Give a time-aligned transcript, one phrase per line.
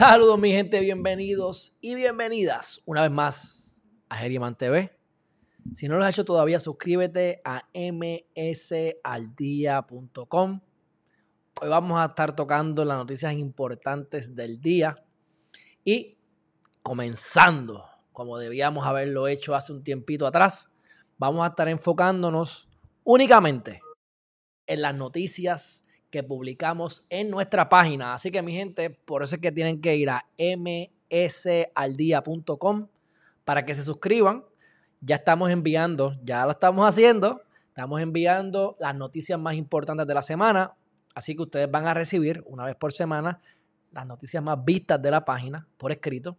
[0.00, 3.76] Saludos mi gente, bienvenidos y bienvenidas una vez más
[4.08, 4.98] a Geriman TV.
[5.74, 9.10] Si no lo has hecho todavía, suscríbete a msaldia.com.
[11.60, 14.96] Hoy vamos a estar tocando las noticias importantes del día
[15.84, 16.16] y
[16.82, 20.70] comenzando, como debíamos haberlo hecho hace un tiempito atrás,
[21.18, 22.70] vamos a estar enfocándonos
[23.04, 23.82] únicamente
[24.66, 28.14] en las noticias que publicamos en nuestra página.
[28.14, 30.26] Así que mi gente, por eso es que tienen que ir a
[31.10, 32.88] msaldia.com
[33.44, 34.44] para que se suscriban.
[35.00, 40.22] Ya estamos enviando, ya lo estamos haciendo, estamos enviando las noticias más importantes de la
[40.22, 40.74] semana.
[41.14, 43.40] Así que ustedes van a recibir una vez por semana
[43.92, 46.36] las noticias más vistas de la página por escrito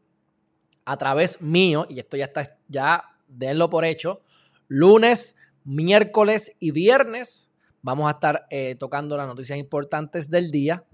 [0.86, 1.86] a través mío.
[1.90, 4.22] Y esto ya está, ya denlo por hecho.
[4.68, 7.51] Lunes, miércoles y viernes
[7.82, 10.86] Vamos a estar eh, tocando las noticias importantes del día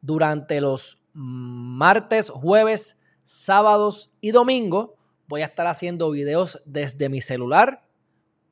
[0.00, 4.96] durante los martes, jueves, sábados y domingo.
[5.26, 7.86] Voy a estar haciendo videos desde mi celular,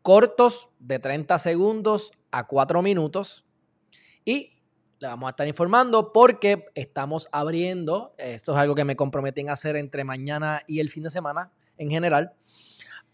[0.03, 3.47] cortos de 30 segundos a 4 minutos.
[4.25, 4.57] Y
[4.99, 9.55] le vamos a estar informando porque estamos abriendo, esto es algo que me comprometen a
[9.55, 12.33] hacer entre mañana y el fin de semana en general,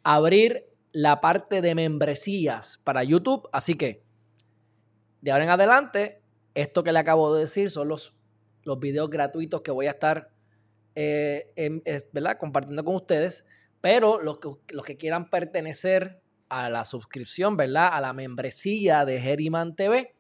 [0.03, 3.49] abrir la parte de membresías para YouTube.
[3.53, 4.03] Así que
[5.23, 6.21] de ahora en adelante,
[6.55, 8.15] esto que le acabo de decir son los,
[8.65, 10.31] los videos gratuitos que voy a estar
[10.95, 11.47] eh,
[12.13, 12.37] ¿verdad?
[12.39, 13.45] compartiendo con ustedes.
[13.81, 17.91] Pero los que, los que quieran pertenecer a la suscripción, ¿verdad?
[17.93, 20.15] A la membresía de Geriman TV,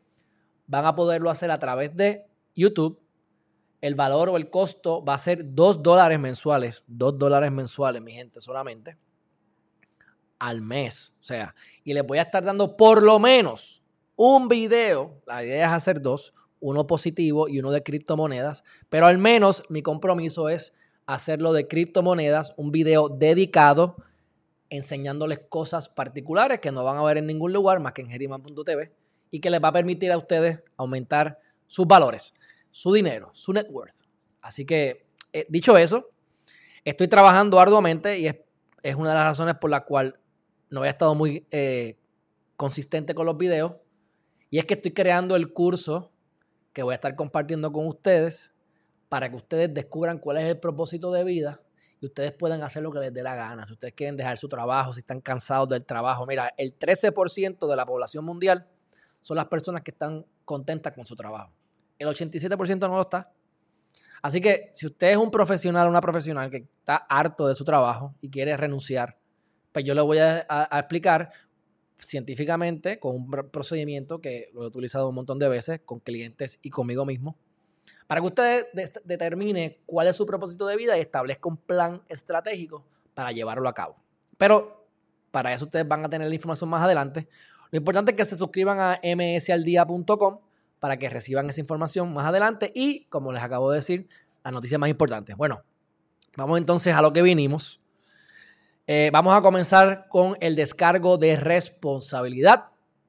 [0.66, 3.00] van a poderlo hacer a través de YouTube.
[3.80, 6.84] El valor o el costo va a ser 2 dólares mensuales.
[6.86, 8.96] 2 dólares mensuales, mi gente, solamente.
[10.38, 11.12] Al mes.
[11.20, 13.81] O sea, y les voy a estar dando por lo menos
[14.16, 19.18] un video, la idea es hacer dos, uno positivo y uno de criptomonedas, pero al
[19.18, 20.74] menos mi compromiso es
[21.06, 23.96] hacerlo de criptomonedas, un video dedicado
[24.70, 28.92] enseñándoles cosas particulares que no van a ver en ningún lugar más que en geriman.tv
[29.30, 32.32] y que les va a permitir a ustedes aumentar sus valores,
[32.70, 34.02] su dinero, su net worth.
[34.40, 36.10] Así que, eh, dicho eso,
[36.84, 40.18] estoy trabajando arduamente y es, una de las razones por la cual
[40.70, 41.98] no había estado muy eh,
[42.56, 43.72] consistente con los videos
[44.52, 46.12] y es que estoy creando el curso
[46.74, 48.52] que voy a estar compartiendo con ustedes
[49.08, 51.62] para que ustedes descubran cuál es el propósito de vida
[52.00, 53.64] y ustedes puedan hacer lo que les dé la gana.
[53.64, 56.26] Si ustedes quieren dejar su trabajo, si están cansados del trabajo.
[56.26, 58.68] Mira, el 13% de la población mundial
[59.22, 61.50] son las personas que están contentas con su trabajo.
[61.98, 63.32] El 87% no lo está.
[64.20, 67.64] Así que si usted es un profesional o una profesional que está harto de su
[67.64, 69.16] trabajo y quiere renunciar,
[69.72, 71.30] pues yo le voy a explicar
[72.04, 76.70] científicamente con un procedimiento que lo he utilizado un montón de veces con clientes y
[76.70, 77.36] conmigo mismo,
[78.06, 78.66] para que usted
[79.04, 83.74] determine cuál es su propósito de vida y establezca un plan estratégico para llevarlo a
[83.74, 83.94] cabo.
[84.38, 84.86] Pero
[85.30, 87.28] para eso ustedes van a tener la información más adelante.
[87.70, 90.38] Lo importante es que se suscriban a msaldia.com
[90.78, 94.08] para que reciban esa información más adelante y, como les acabo de decir,
[94.44, 95.36] las noticias más importantes.
[95.36, 95.62] Bueno,
[96.36, 97.81] vamos entonces a lo que vinimos.
[98.88, 102.64] Eh, vamos a comenzar con el descargo de responsabilidad.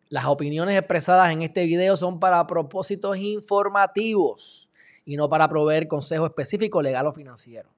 [0.09, 4.69] Las opiniones expresadas en este video son para propósitos informativos
[5.03, 7.69] y no para proveer consejo específico legal o financiero.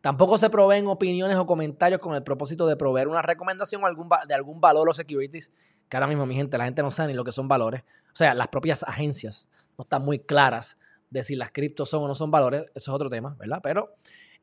[0.00, 3.82] Tampoco se proveen opiniones o comentarios con el propósito de proveer una recomendación
[4.26, 5.52] de algún valor o securities,
[5.88, 7.82] que ahora mismo mi gente, la gente no sabe ni lo que son valores.
[7.82, 9.48] O sea, las propias agencias
[9.78, 10.76] no están muy claras
[11.10, 13.60] de si las criptos son o no son valores, eso es otro tema, ¿verdad?
[13.62, 13.94] Pero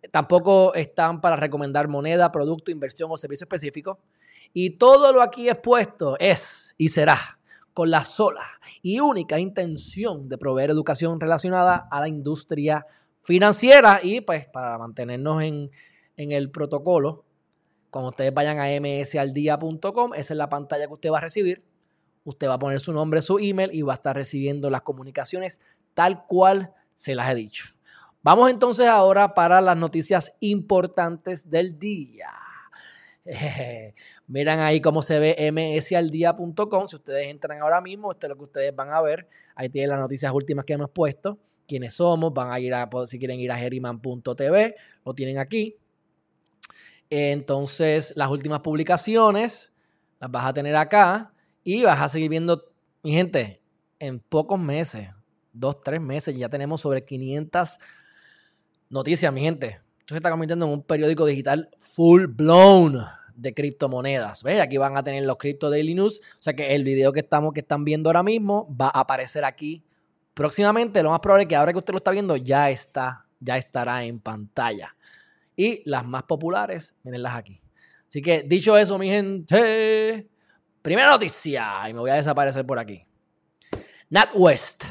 [0.09, 3.99] Tampoco están para recomendar moneda, producto, inversión o servicio específico.
[4.53, 7.39] Y todo lo aquí expuesto es y será
[7.73, 8.45] con la sola
[8.81, 12.85] y única intención de proveer educación relacionada a la industria
[13.19, 15.71] financiera y pues para mantenernos en,
[16.17, 17.23] en el protocolo,
[17.89, 21.63] cuando ustedes vayan a msaldia.com, esa es la pantalla que usted va a recibir.
[22.23, 25.59] Usted va a poner su nombre, su email y va a estar recibiendo las comunicaciones
[25.93, 27.75] tal cual se las he dicho.
[28.23, 32.29] Vamos entonces ahora para las noticias importantes del día.
[34.27, 36.87] miran ahí cómo se ve msaldia.com.
[36.87, 39.27] Si ustedes entran ahora mismo, esto es lo que ustedes van a ver.
[39.55, 41.39] Ahí tienen las noticias últimas que hemos puesto.
[41.67, 45.77] Quiénes somos, van a ir a, si quieren ir a geriman.tv, lo tienen aquí.
[47.09, 49.73] Entonces, las últimas publicaciones
[50.19, 51.33] las vas a tener acá
[51.63, 52.71] y vas a seguir viendo,
[53.01, 53.61] mi gente,
[53.97, 55.09] en pocos meses,
[55.53, 57.79] dos, tres meses, ya tenemos sobre 500
[58.91, 59.79] Noticias, mi gente.
[59.99, 63.03] Esto se está convirtiendo en un periódico digital full blown
[63.33, 64.43] de criptomonedas.
[64.43, 64.59] ¿Ves?
[64.59, 66.19] Aquí van a tener los Crypto Daily News.
[66.19, 69.45] O sea que el video que, estamos, que están viendo ahora mismo va a aparecer
[69.45, 69.83] aquí
[70.33, 71.01] próximamente.
[71.01, 74.03] Lo más probable es que ahora que usted lo está viendo ya está ya estará
[74.05, 74.95] en pantalla.
[75.55, 77.61] Y las más populares, mírenlas aquí.
[78.07, 80.29] Así que dicho eso, mi gente,
[80.81, 83.05] primera noticia, y me voy a desaparecer por aquí.
[84.09, 84.85] NatWest,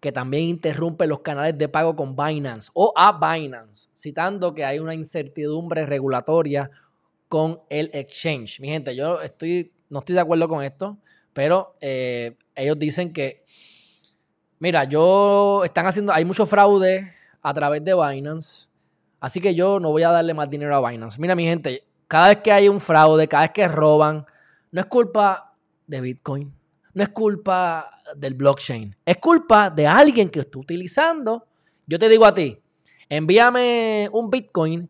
[0.00, 4.78] que también interrumpe los canales de pago con Binance o a Binance, citando que hay
[4.78, 6.70] una incertidumbre regulatoria
[7.28, 8.60] con el exchange.
[8.60, 10.98] Mi gente, yo estoy, no estoy de acuerdo con esto,
[11.34, 13.44] pero eh, ellos dicen que,
[14.58, 17.12] mira, yo están haciendo, hay mucho fraude
[17.42, 18.68] a través de Binance,
[19.20, 21.20] así que yo no voy a darle más dinero a Binance.
[21.20, 24.24] Mira, mi gente, cada vez que hay un fraude, cada vez que roban,
[24.72, 25.54] no es culpa
[25.86, 26.52] de Bitcoin,
[26.94, 31.46] no es culpa del blockchain, es culpa de alguien que está utilizando.
[31.86, 32.58] Yo te digo a ti,
[33.08, 34.88] envíame un Bitcoin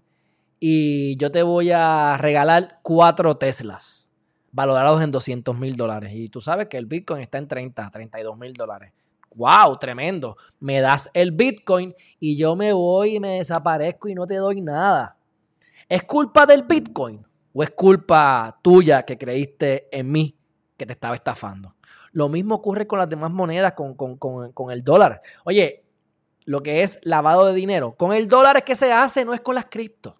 [0.58, 4.00] y yo te voy a regalar cuatro Teslas
[4.52, 6.12] valorados en 200 mil dólares.
[6.14, 8.92] Y tú sabes que el Bitcoin está en 30, 32 mil dólares.
[9.36, 9.78] ¡Wow!
[9.78, 10.36] Tremendo.
[10.58, 14.60] Me das el Bitcoin y yo me voy y me desaparezco y no te doy
[14.60, 15.16] nada.
[15.88, 20.36] ¿Es culpa del Bitcoin o es culpa tuya que creíste en mí
[20.76, 21.74] que te estaba estafando?
[22.12, 25.20] Lo mismo ocurre con las demás monedas, con, con el dólar.
[25.44, 25.84] Oye,
[26.44, 29.40] lo que es lavado de dinero, con el dólar es que se hace, no es
[29.40, 30.14] con las criptos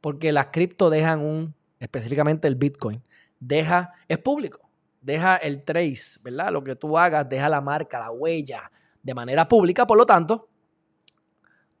[0.00, 3.02] porque las cripto dejan un, específicamente el Bitcoin,
[3.38, 4.70] deja, es público,
[5.00, 6.52] deja el trace, ¿verdad?
[6.52, 8.70] Lo que tú hagas, deja la marca, la huella
[9.02, 10.48] de manera pública, por lo tanto,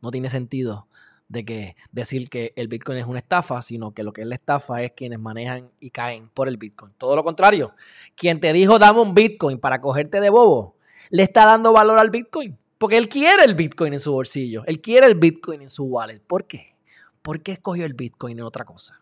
[0.00, 0.86] no tiene sentido
[1.30, 4.34] de que decir que el Bitcoin es una estafa, sino que lo que es la
[4.34, 6.92] estafa es quienes manejan y caen por el Bitcoin.
[6.98, 7.72] Todo lo contrario,
[8.14, 10.76] quien te dijo dame un Bitcoin para cogerte de bobo,
[11.08, 14.82] le está dando valor al Bitcoin, porque él quiere el Bitcoin en su bolsillo, él
[14.82, 16.20] quiere el Bitcoin en su wallet.
[16.20, 16.70] ¿Por qué?
[17.22, 19.00] ¿por qué escogió el Bitcoin y otra cosa?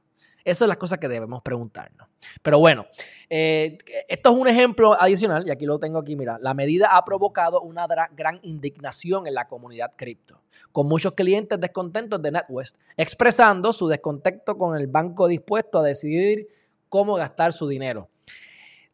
[0.49, 2.09] Esas son las cosas que debemos preguntarnos.
[2.43, 2.87] Pero bueno,
[3.29, 3.77] eh,
[4.09, 7.61] esto es un ejemplo adicional, y aquí lo tengo aquí, mira, la medida ha provocado
[7.61, 7.87] una
[8.17, 10.41] gran indignación en la comunidad cripto,
[10.73, 16.49] con muchos clientes descontentos de NetWest, expresando su descontento con el banco dispuesto a decidir
[16.89, 18.09] cómo gastar su dinero.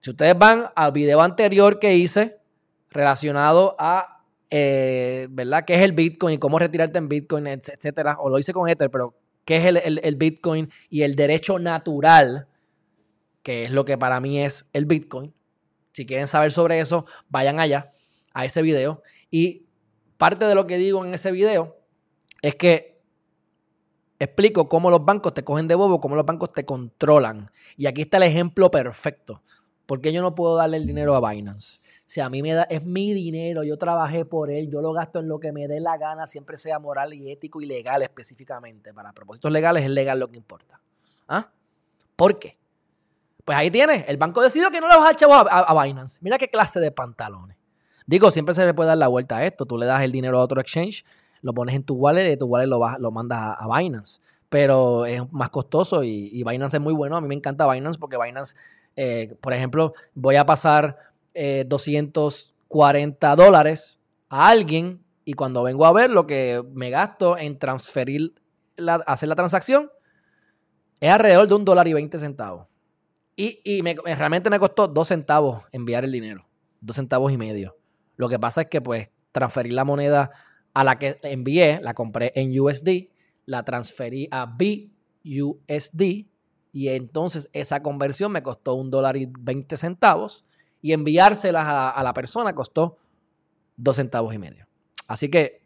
[0.00, 2.36] Si ustedes van al video anterior que hice
[2.90, 5.64] relacionado a eh, ¿verdad?
[5.64, 8.16] ¿Qué es el Bitcoin y cómo retirarte en Bitcoin, etcétera?
[8.20, 9.14] O lo hice con Ether, pero
[9.44, 12.48] ¿qué es el, Bitcoin y el derecho natural,
[13.42, 15.34] que es lo que para mí es el Bitcoin?
[15.92, 17.92] Si quieren saber sobre eso, vayan allá
[18.32, 19.02] a ese video.
[19.30, 19.66] Y
[20.16, 21.76] parte de lo que digo en ese video
[22.42, 23.00] es que
[24.18, 27.50] explico cómo los bancos te cogen de bobo, cómo los bancos te controlan.
[27.76, 29.42] Y aquí está el ejemplo perfecto.
[29.86, 31.80] ¿Por qué yo no puedo darle el dinero a Binance?
[32.06, 35.20] Si a mí me da, es mi dinero, yo trabajé por él, yo lo gasto
[35.20, 38.92] en lo que me dé la gana, siempre sea moral y ético y legal específicamente.
[38.92, 40.80] Para propósitos legales es legal lo que importa.
[41.28, 41.48] ¿Ah?
[42.16, 42.58] ¿Por qué?
[43.44, 46.18] Pues ahí tienes, el banco decidió que no le vas a dar chavo a, Binance.
[46.22, 47.56] Mira qué clase de pantalones.
[48.06, 49.64] Digo, siempre se le puede dar la vuelta a esto.
[49.66, 51.04] Tú le das el dinero a otro exchange,
[51.40, 54.20] lo pones en tu wallet y de tu wallet lo, lo mandas a, Binance.
[54.48, 57.16] Pero es más costoso y, y Binance es muy bueno.
[57.16, 58.56] A mí me encanta Binance porque Binance,
[58.96, 65.92] eh, por ejemplo, voy a pasar 240 eh, dólares a alguien y cuando vengo a
[65.92, 68.34] ver lo que me gasto en transferir,
[68.76, 69.90] la, hacer la transacción,
[71.00, 72.66] es alrededor de un dólar y 20 centavos.
[73.36, 76.46] Y, me, realmente me costó dos centavos enviar el dinero,
[76.80, 77.76] dos centavos y medio.
[78.16, 80.30] Lo que pasa es que pues transferir la moneda
[80.72, 83.08] a la que envié, la compré en USD,
[83.44, 86.26] la transferí a BUSD
[86.72, 90.44] y entonces esa conversión me costó un dólar y 20 centavos
[90.84, 92.98] y enviárselas a, la persona costó
[93.74, 94.68] dos centavos y medio.
[95.08, 95.62] Así que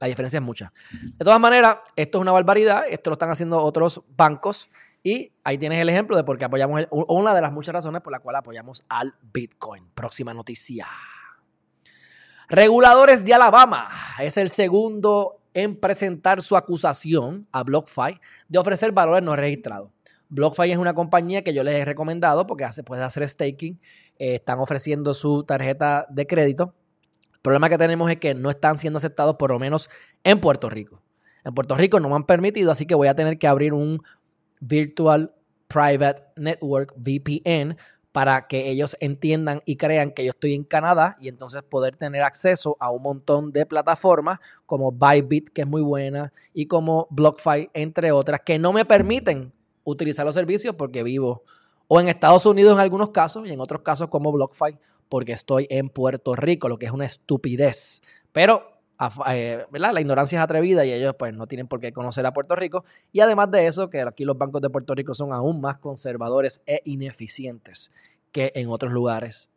[0.00, 0.72] la diferencia es mucha.
[0.90, 2.82] De todas maneras, esto es una barbaridad.
[2.90, 4.68] Esto lo están haciendo otros bancos.
[5.04, 8.10] Y ahí tienes el ejemplo de por qué apoyamos, una de las muchas razones por
[8.10, 9.88] la cual apoyamos al Bitcoin.
[9.94, 10.88] Próxima noticia.
[12.48, 18.18] Reguladores de Alabama es el segundo en presentar su acusación a BlockFi
[18.48, 19.92] de ofrecer valores no registrados.
[20.28, 23.80] BlockFi es una compañía que yo les he recomendado porque hace, puede hacer staking
[24.18, 26.74] eh, están ofreciendo su tarjeta de crédito.
[27.34, 29.88] El problema que tenemos es que no están siendo aceptados por lo menos
[30.24, 31.02] en Puerto Rico.
[31.44, 34.02] En Puerto Rico no me han permitido, así que voy a tener que abrir un
[34.60, 35.32] Virtual
[35.68, 37.76] Private Network VPN
[38.10, 42.22] para que ellos entiendan y crean que yo estoy en Canadá y entonces poder tener
[42.22, 47.68] acceso a un montón de plataformas como Bybit, que es muy buena, y como BlockFi,
[47.74, 49.52] entre otras, que no me permiten
[49.86, 51.44] utilizar los servicios porque vivo
[51.88, 54.76] o en Estados Unidos en algunos casos y en otros casos como BlockFi
[55.08, 58.02] porque estoy en Puerto Rico, lo que es una estupidez.
[58.32, 58.80] Pero
[59.28, 62.56] eh, la ignorancia es atrevida y ellos pues no tienen por qué conocer a Puerto
[62.56, 62.84] Rico.
[63.12, 66.60] Y además de eso, que aquí los bancos de Puerto Rico son aún más conservadores
[66.66, 67.92] e ineficientes
[68.32, 69.48] que en otros lugares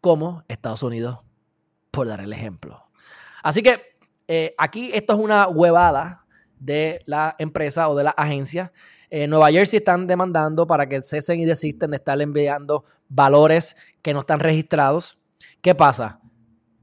[0.00, 1.20] como Estados Unidos,
[1.90, 2.88] por dar el ejemplo.
[3.42, 3.80] Así que
[4.26, 6.24] eh, aquí esto es una huevada
[6.58, 8.72] de la empresa o de la agencia.
[9.10, 14.12] En Nueva Jersey están demandando para que cesen y desisten de estar enviando valores que
[14.12, 15.18] no están registrados.
[15.60, 16.20] ¿Qué pasa?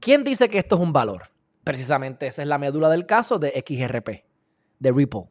[0.00, 1.30] ¿Quién dice que esto es un valor?
[1.62, 4.24] Precisamente esa es la médula del caso de XRP,
[4.78, 5.28] de Ripple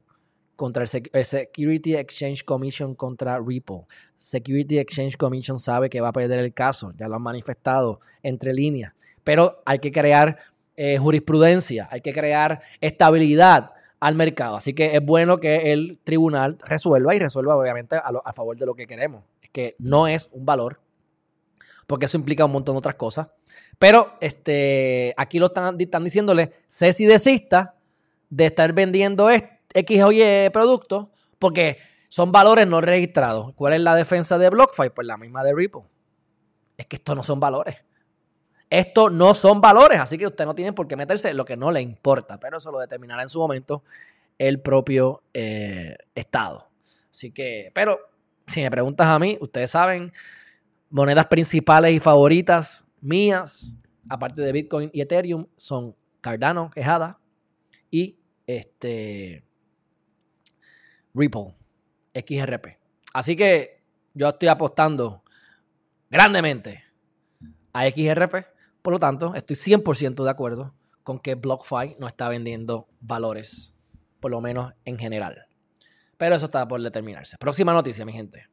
[0.55, 3.85] contra el, Security Exchange Commission contra Ripple.
[4.17, 8.53] Security Exchange Commission sabe que va a perder el caso, ya lo han manifestado entre
[8.53, 10.37] líneas, pero hay que crear
[10.77, 14.55] eh, jurisprudencia, hay que crear estabilidad al mercado.
[14.55, 18.75] Así que es bueno que el tribunal resuelva y resuelva obviamente a, favor de lo
[18.75, 19.23] que queremos.
[19.41, 20.79] Es que no es un valor,
[21.87, 23.27] porque eso implica un montón de otras cosas.
[23.79, 27.75] Pero este, aquí lo están, diciéndole, sé si desista
[28.29, 31.77] de estar vendiendo X o Y producto porque
[32.09, 33.53] son valores no registrados.
[33.55, 34.89] ¿Cuál es la defensa de BlockFi?
[34.89, 35.83] Pues la misma de Ripple.
[36.77, 37.84] Es que estos no son valores.
[38.75, 41.55] Estos no son valores, así que usted no tiene por qué meterse en lo que
[41.55, 43.85] no le importa, pero eso lo determinará en su momento
[44.37, 46.69] el propio eh, Estado.
[47.09, 47.97] Así que, pero
[48.45, 50.11] si me preguntas a mí, ustedes saben,
[50.89, 53.77] monedas principales y favoritas mías,
[54.09, 57.17] aparte de Bitcoin y Ethereum, son Cardano, Quejada
[57.89, 59.45] y este
[61.13, 61.55] Ripple,
[62.13, 62.77] XRP.
[63.13, 63.81] Así que
[64.13, 65.23] yo estoy apostando
[66.09, 66.83] grandemente
[67.71, 68.54] a XRP.
[68.85, 73.73] Por lo tanto, estoy 100% de acuerdo con que BlockFi no está vendiendo valores,
[74.19, 75.47] por lo menos en general.
[76.17, 77.35] Pero eso está por determinarse.
[77.39, 78.45] Próxima noticia, mi gente.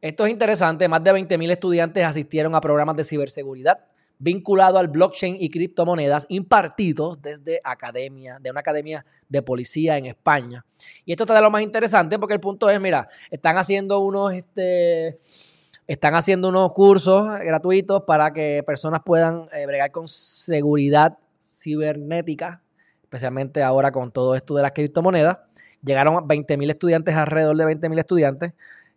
[0.00, 0.86] Esto es interesante.
[0.86, 3.80] Más de 20.000 estudiantes asistieron a programas de ciberseguridad
[4.16, 10.64] vinculado al blockchain y criptomonedas impartidos desde academia, de una academia de policía en España.
[11.04, 14.34] Y esto está de lo más interesante porque el punto es, mira, están haciendo unos,
[14.34, 15.18] este,
[15.92, 22.62] están haciendo unos cursos gratuitos para que personas puedan eh, bregar con seguridad cibernética,
[23.02, 25.36] especialmente ahora con todo esto de las criptomonedas.
[25.84, 28.52] Llegaron 20.000 estudiantes, alrededor de 20.000 estudiantes.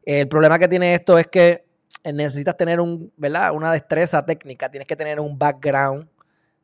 [0.06, 1.66] El problema que tiene esto es que
[2.02, 3.52] eh, necesitas tener un, ¿verdad?
[3.54, 6.08] una destreza técnica, tienes que tener un background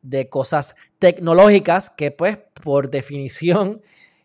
[0.00, 3.82] de cosas tecnológicas que pues por definición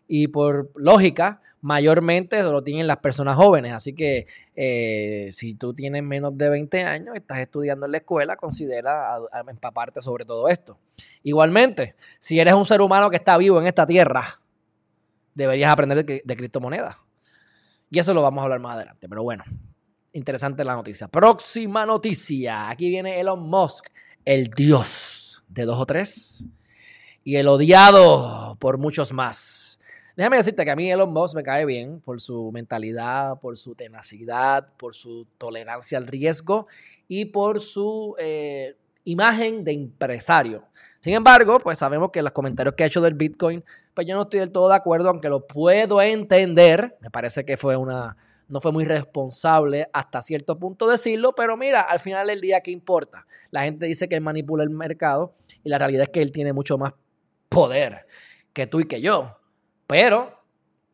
[0.08, 3.74] y por lógica mayormente lo tienen las personas jóvenes.
[3.74, 8.36] Así que eh, si tú tienes menos de 20 años, estás estudiando en la escuela,
[8.36, 10.78] considera empaparte sobre todo esto.
[11.22, 14.24] Igualmente, si eres un ser humano que está vivo en esta tierra,
[15.34, 16.96] deberías aprender de, de criptomonedas.
[17.90, 19.08] Y eso lo vamos a hablar más adelante.
[19.08, 19.44] Pero bueno,
[20.14, 21.08] interesante la noticia.
[21.08, 22.70] Próxima noticia.
[22.70, 23.86] Aquí viene Elon Musk,
[24.24, 26.46] el dios de dos o tres
[27.28, 29.77] y el odiado por muchos más.
[30.18, 33.76] Déjame decirte que a mí Elon Musk me cae bien por su mentalidad, por su
[33.76, 36.66] tenacidad, por su tolerancia al riesgo
[37.06, 40.64] y por su eh, imagen de empresario.
[40.98, 43.62] Sin embargo, pues sabemos que los comentarios que ha hecho del Bitcoin,
[43.94, 46.96] pues yo no estoy del todo de acuerdo, aunque lo puedo entender.
[47.00, 48.16] Me parece que fue una,
[48.48, 52.72] no fue muy responsable hasta cierto punto decirlo, pero mira, al final del día, ¿qué
[52.72, 53.24] importa?
[53.52, 56.52] La gente dice que él manipula el mercado y la realidad es que él tiene
[56.52, 56.92] mucho más
[57.48, 58.08] poder
[58.52, 59.37] que tú y que yo.
[59.88, 60.38] Pero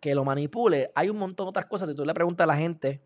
[0.00, 1.88] que lo manipule, hay un montón de otras cosas.
[1.88, 3.02] Si tú le preguntas a la gente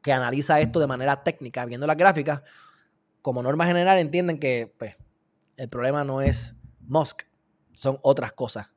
[0.00, 2.42] que analiza esto de manera técnica, viendo las gráficas,
[3.20, 4.96] como norma general entienden que pues,
[5.56, 7.22] el problema no es Musk,
[7.74, 8.72] son otras cosas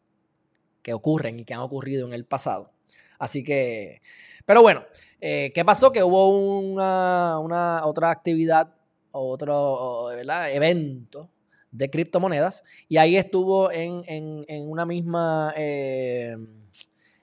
[0.84, 2.74] que ocurren y que han ocurrido en el pasado.
[3.18, 4.02] Así que,
[4.46, 4.84] pero bueno,
[5.22, 5.92] eh, ¿qué pasó?
[5.92, 8.76] Que hubo una, otra actividad,
[9.12, 11.32] otro evento
[11.78, 16.38] de criptomonedas y ahí estuvo en, una misma eh,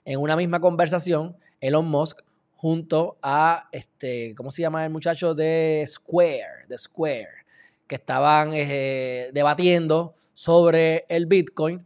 [0.04, 2.20] en una misma conversación Elon Musk
[2.56, 7.28] junto a este cómo se llama el muchacho de Square de Square
[7.86, 11.84] que estaban eh, debatiendo sobre el Bitcoin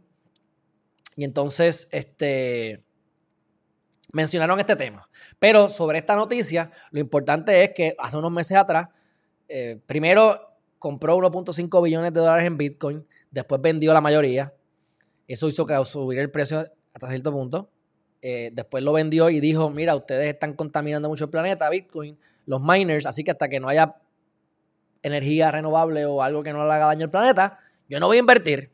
[1.15, 2.83] y entonces este
[4.11, 5.09] mencionaron este tema.
[5.39, 8.87] Pero sobre esta noticia, lo importante es que hace unos meses atrás,
[9.47, 10.46] eh, primero
[10.79, 14.53] compró 1.5 billones de dólares en Bitcoin, después vendió la mayoría.
[15.27, 17.69] Eso hizo que subir el precio hasta cierto punto.
[18.21, 22.61] Eh, después lo vendió y dijo, mira, ustedes están contaminando mucho el planeta, Bitcoin, los
[22.61, 23.95] miners, así que hasta que no haya
[25.03, 28.19] energía renovable o algo que no le haga daño al planeta, yo no voy a
[28.21, 28.71] invertir.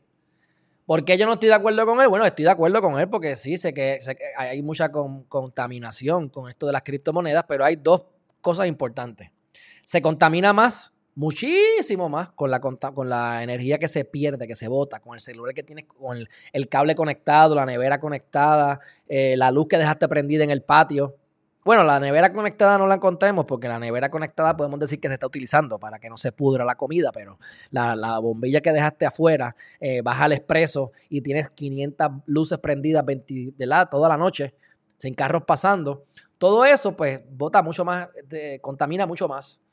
[0.86, 2.08] ¿Por qué yo no estoy de acuerdo con él?
[2.08, 3.98] Bueno, estoy de acuerdo con él porque sí, sé que,
[4.36, 8.06] hay mucha contaminación con esto de las criptomonedas, pero hay dos
[8.40, 9.30] cosas importantes.
[9.84, 14.68] Se contamina más, muchísimo más, con la, con la energía que se pierde, que se
[14.68, 19.50] bota, con el celular que tienes, con el, cable conectado, la nevera conectada, eh, la
[19.50, 21.16] luz que dejaste prendida en el patio,
[21.64, 25.14] bueno, la nevera conectada no la encontremos porque la nevera conectada podemos decir que se
[25.14, 27.38] está utilizando para que no se pudra la comida, pero
[27.70, 33.66] la, bombilla que dejaste afuera, eh, baja al expreso y tienes 500 luces prendidas de
[33.66, 34.54] la, toda la noche,
[34.98, 36.04] sin carros pasando,
[36.36, 38.08] todo eso pues bota mucho más,
[38.60, 39.63] contamina mucho más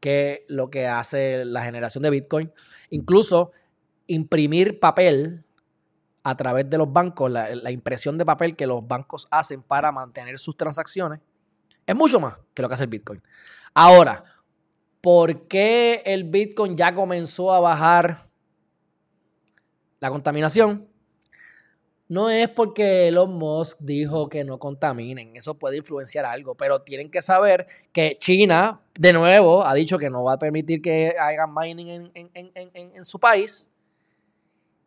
[0.00, 2.52] que lo que hace la generación de Bitcoin.
[2.90, 3.52] Incluso
[4.06, 5.44] imprimir papel
[6.22, 10.38] a través de los bancos, la, impresión de papel que los bancos hacen para mantener
[10.38, 11.20] sus transacciones,
[11.86, 13.22] es mucho más que lo que hace el Bitcoin.
[13.72, 14.24] Ahora,
[15.00, 18.28] ¿por qué el Bitcoin ya comenzó a bajar
[20.00, 20.87] la contaminación?
[22.08, 27.10] No es porque Elon Musk dijo que no contaminen, eso puede influenciar algo, pero tienen
[27.10, 31.52] que saber que China, de nuevo, ha dicho que no va a permitir que hagan
[31.54, 33.68] mining en su país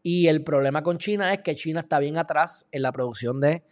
[0.04, 3.64] y el problema con China es que China está bien atrás en la producción de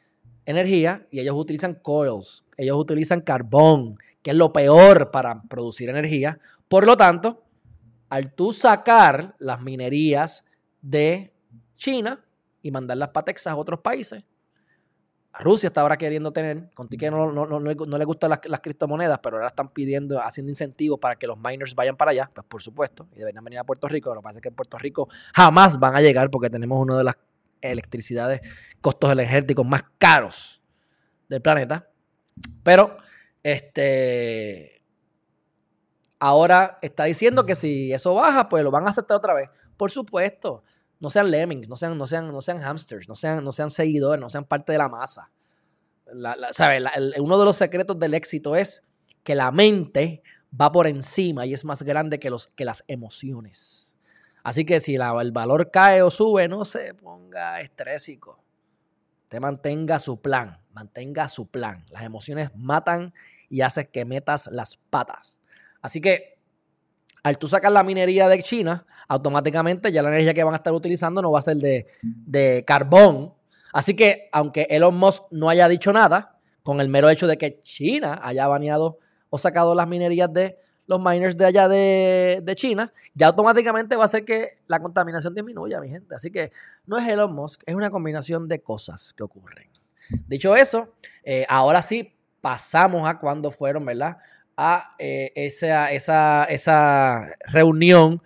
[0.45, 6.39] energía y ellos utilizan coils, ellos utilizan carbón, que es lo peor para producir energía.
[6.67, 7.43] Por lo tanto,
[8.09, 10.45] al tú sacar las minerías
[10.81, 11.33] de
[11.75, 12.23] China
[12.61, 14.23] y mandarlas para Texas a otros países,
[15.37, 19.47] Rusia está ahora queriendo tener, contigo que no, no, le gustan las, criptomonedas, pero ahora
[19.47, 23.19] están pidiendo, haciendo incentivos para que los miners vayan para allá, pues por supuesto, y
[23.19, 24.13] deberían venir a Puerto Rico.
[24.13, 26.97] Lo que pasa es que en Puerto Rico jamás van a llegar porque tenemos uno
[26.97, 27.17] de las
[27.61, 28.41] electricidades,
[28.81, 30.61] costos energéticos más caros
[31.29, 31.87] del planeta.
[32.63, 32.97] Pero,
[33.43, 34.81] este,
[36.19, 39.49] ahora está diciendo que si eso baja, pues lo van a aceptar otra vez.
[39.77, 40.63] Por supuesto,
[40.99, 44.21] no sean lemmings, no sean, no sean, no sean hamsters, no sean, no sean seguidores,
[44.21, 45.31] no sean parte de la masa.
[46.11, 48.83] uno de los secretos del éxito es
[49.23, 50.23] que la mente
[50.59, 53.95] va por encima y es más grande que, los, que las emociones.
[54.43, 58.43] Así que si el valor cae o sube, no se ponga estrésico.
[59.27, 61.85] Te mantenga su plan, mantenga su plan.
[61.91, 63.13] Las emociones matan
[63.49, 65.39] y hacen que metas las patas.
[65.81, 66.38] Así que
[67.23, 70.73] al tú sacar la minería de China, automáticamente ya la energía que van a estar
[70.73, 73.33] utilizando no va a ser de, carbón.
[73.73, 77.61] Así que, aunque Elon Musk no haya dicho nada, con el mero hecho de que
[77.63, 83.27] China haya baneado o sacado las minerías de los miners de allá de, China, ya
[83.27, 86.15] automáticamente va a hacer que la contaminación disminuya, mi gente.
[86.15, 86.51] Así que
[86.87, 89.69] no es Elon Musk, es una combinación de cosas que ocurren.
[90.27, 94.17] Dicho eso, eh, ahora sí pasamos a cuando fueron, ¿verdad?
[94.61, 98.21] A eh, esa, esa, esa reunión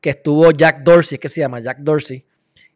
[0.00, 2.24] que estuvo Jack Dorsey, que se llama Jack Dorsey.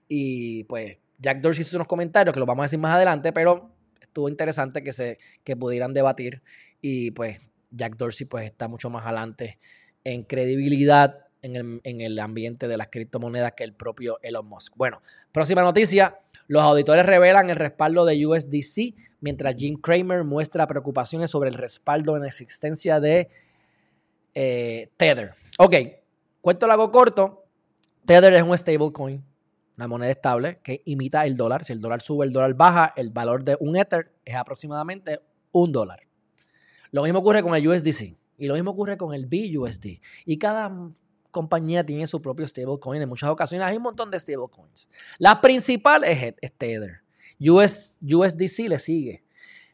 [0.07, 3.75] Y pues Jack Dorsey hizo unos comentarios que los vamos a decir más adelante, pero
[4.01, 6.40] estuvo interesante que, se, que pudieran debatir.
[6.81, 7.40] Y pues
[7.73, 9.59] Jack Dorsey pues está mucho más adelante
[10.05, 14.75] en credibilidad en el, en el, ambiente de las criptomonedas que el propio Elon Musk.
[14.77, 15.01] Bueno,
[15.33, 16.20] próxima noticia.
[16.46, 22.16] Los auditores revelan el respaldo de USDC mientras Jim Cramer muestra preocupaciones sobre el respaldo
[22.16, 23.28] en existencia de
[24.35, 25.35] eh, Tether.
[25.59, 25.74] Ok,
[26.40, 27.44] cuento largo corto.
[28.06, 29.24] Tether es un stablecoin,
[29.76, 31.64] una moneda estable que imita el dólar.
[31.64, 35.20] Si el dólar sube, el dólar baja, el valor de un Ether es aproximadamente
[35.52, 36.00] un dólar.
[36.90, 40.00] Lo mismo ocurre con el USDC y lo mismo ocurre con el BUSD.
[40.24, 40.90] Y cada
[41.30, 43.02] compañía tiene su propio stablecoin.
[43.02, 44.88] En muchas ocasiones hay un montón de stablecoins.
[45.18, 46.99] La principal es, es Tether.
[47.48, 49.24] US, USDC le sigue.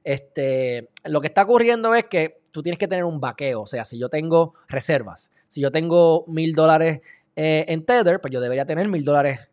[0.05, 3.63] Este, lo que está ocurriendo es que tú tienes que tener un vaqueo.
[3.63, 7.01] O sea, si yo tengo reservas, si yo tengo mil dólares
[7.35, 9.51] eh, en Tether, pues yo debería tener mil dólares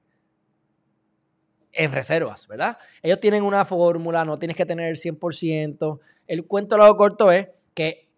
[1.74, 2.78] en reservas, ¿verdad?
[3.02, 6.00] Ellos tienen una fórmula, no tienes que tener el 100%.
[6.28, 8.10] El cuento lo corto es que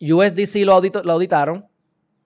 [0.00, 1.66] USDC lo, auditaron,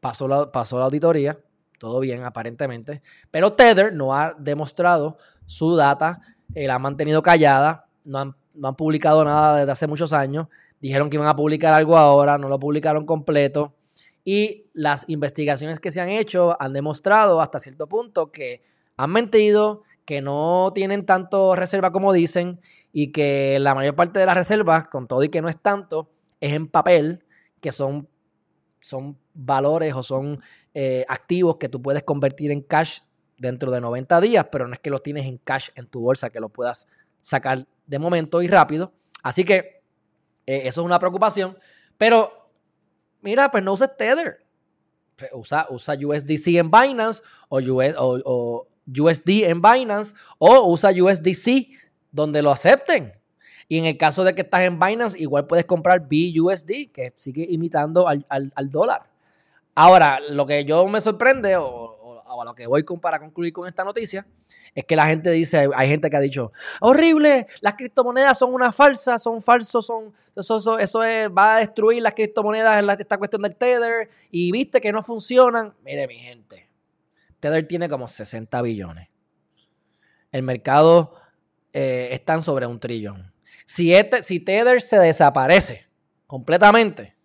[0.00, 1.38] pasó pasó la auditoría,
[1.78, 6.20] todo bien aparentemente, pero Tether no ha demostrado su data
[6.54, 10.46] eh, la han mantenido callada, no han, no han publicado nada desde hace muchos años.
[10.80, 13.74] Dijeron que iban a publicar algo ahora, no lo publicaron completo.
[14.24, 18.62] Y las investigaciones que se han hecho han demostrado hasta cierto punto que
[18.96, 22.60] han mentido, que no tienen tanto reserva como dicen
[22.92, 26.10] y que la mayor parte de las reservas, con todo y que no es tanto,
[26.40, 27.24] es en papel,
[27.60, 28.08] que son,
[28.80, 30.40] son valores o son
[30.74, 33.00] eh, activos que tú puedes convertir en cash
[33.40, 36.30] dentro de 90 días, pero no es que lo tienes en cash en tu bolsa,
[36.30, 36.86] que lo puedas
[37.20, 38.92] sacar de momento y rápido.
[39.22, 39.82] Así que
[40.46, 41.56] eh, eso es una preocupación.
[41.96, 42.50] Pero
[43.22, 44.44] mira, pues no uses Tether.
[45.32, 47.60] Usa, usa USDC en Binance o,
[47.96, 51.68] o, USD en Binance o usa USDC
[52.12, 53.12] donde lo acepten.
[53.68, 57.46] Y en el caso de que estás en Binance, igual puedes comprar BUSD, que sigue
[57.48, 59.10] imitando al, al, al dólar.
[59.74, 61.79] Ahora, lo que yo me sorprende, o,
[62.42, 64.26] a lo que voy con, para concluir con esta noticia,
[64.74, 68.72] es que la gente dice, hay gente que ha dicho, horrible, las criptomonedas son una
[68.72, 71.00] falsa, son falsos, son, eso, eso,
[71.36, 75.74] va a destruir las criptomonedas esta cuestión del Tether y viste que no funcionan.
[75.84, 76.68] Mire mi gente,
[77.40, 79.08] Tether tiene como 60 billones.
[80.32, 81.14] El mercado
[81.72, 83.32] eh, está en sobre un trillón.
[83.66, 85.86] Si, este, si Tether se desaparece
[86.26, 87.16] completamente,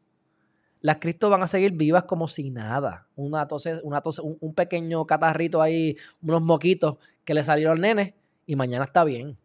[0.85, 3.07] las criptos van a seguir vivas como si nada.
[3.15, 3.47] Una
[3.81, 9.03] una un, pequeño catarrito ahí, unos moquitos que le salieron al nene y mañana está
[9.03, 9.35] bien.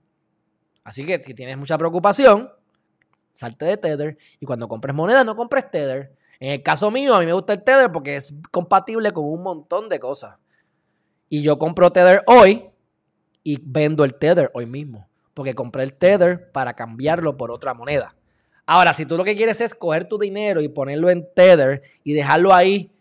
[0.84, 2.50] Así que si tienes mucha preocupación,
[3.30, 6.14] salte de Tether y cuando compres moneda no compres Tether.
[6.40, 9.42] En el caso mío, a mí me gusta el Tether porque es compatible con un
[9.42, 10.36] montón de cosas.
[11.30, 12.68] Y yo compro Tether hoy
[13.42, 15.08] y vendo el Tether hoy mismo.
[15.32, 18.14] Porque compré el Tether para cambiarlo por otra moneda.
[18.72, 22.12] Ahora, si tú lo que quieres es coger tu dinero y ponerlo en Tether y
[22.12, 22.94] dejarlo ahí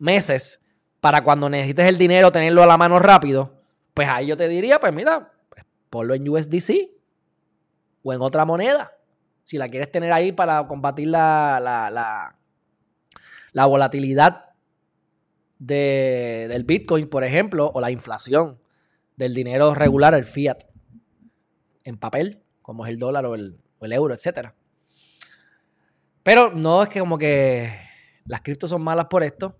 [0.00, 0.60] meses
[1.00, 3.62] para cuando necesites el dinero tenerlo a la mano rápido,
[3.94, 6.90] pues ahí yo te diría, pues mira, pues ponlo en USDC
[8.02, 8.94] o en otra moneda.
[9.44, 12.34] Si la quieres tener ahí para combatir la, la,
[13.52, 14.46] la, volatilidad
[15.60, 18.58] del Bitcoin, por ejemplo, o la inflación
[19.14, 20.64] del dinero regular, el fiat,
[21.84, 24.56] en papel, como es el dólar o el, o el euro, etcétera.
[26.22, 27.72] Pero no es que como que
[28.26, 29.56] las criptos son malas por esto.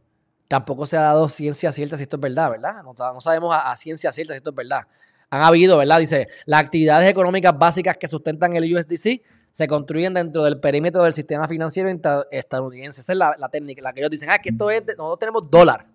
[0.49, 2.83] Tampoco se ha dado ciencia cierta si esto es verdad, ¿verdad?
[2.83, 4.83] No, sabemos a, ciencia cierta si esto es verdad.
[5.31, 5.99] Han habido, ¿verdad?
[5.99, 11.15] Dice, las actividades económicas básicas que sustentan el USDC se construyen dentro del perímetro del
[11.15, 11.89] sistema financiero
[12.31, 13.01] estadounidense.
[13.01, 15.87] Esa es la, técnica, la que ellos dicen, ah, que esto es, nosotros tenemos dólar.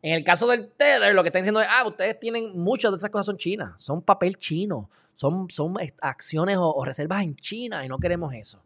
[0.00, 2.98] En el caso del Tether, lo que están diciendo es, ah, ustedes tienen, muchas de
[2.98, 7.88] esas cosas son chinas, son papel chino, son, son acciones o reservas en China y
[7.88, 8.62] no queremos eso.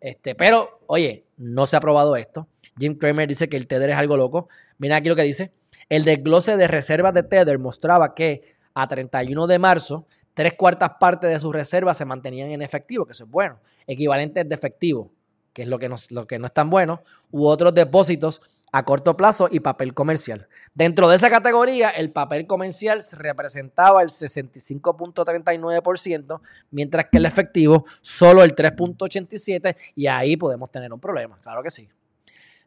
[0.00, 2.48] Este, pero, oye, no se ha probado esto.
[2.78, 4.48] Jim Cramer dice que el Tether es algo loco.
[4.78, 5.52] Mira aquí lo que dice.
[5.88, 11.30] El desglose de reservas de Tether mostraba que a 31 de marzo, tres cuartas partes
[11.30, 13.58] de sus reservas se mantenían en efectivo, que eso es bueno.
[13.86, 15.10] Equivalentes de efectivo,
[15.52, 18.40] que es lo que lo que no es tan bueno, u otros depósitos
[18.72, 20.48] a corto plazo y papel comercial.
[20.74, 28.42] Dentro de esa categoría, el papel comercial representaba el 65.39%, mientras que el efectivo solo
[28.42, 31.88] el 3.87% y ahí podemos tener un problema, claro que sí.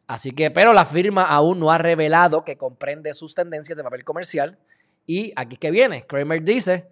[0.06, 4.04] Así que, pero la firma aún no ha revelado que comprende sus tendencias de papel
[4.04, 4.58] comercial
[5.06, 6.88] y aquí que viene, Kramer dice,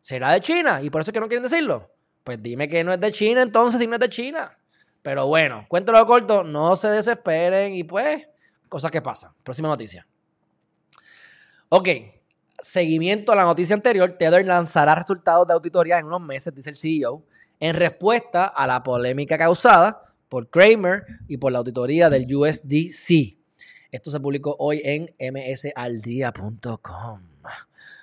[0.00, 1.90] será de China y por eso es que no quieren decirlo.
[2.24, 4.56] Pues dime que no es de China entonces si no es de China.
[5.02, 8.26] Pero bueno, cuéntalo corto, no se desesperen y pues
[8.68, 9.32] Cosas que pasan.
[9.42, 10.06] Próxima noticia.
[11.68, 11.88] Ok,
[12.60, 16.76] seguimiento a la noticia anterior, Tether lanzará resultados de auditoría en unos meses, dice el
[16.76, 17.22] CEO,
[17.58, 23.36] en respuesta a la polémica causada por Kramer y por la auditoría del USDC.
[23.90, 27.20] Esto se publicó hoy en msaldia.com.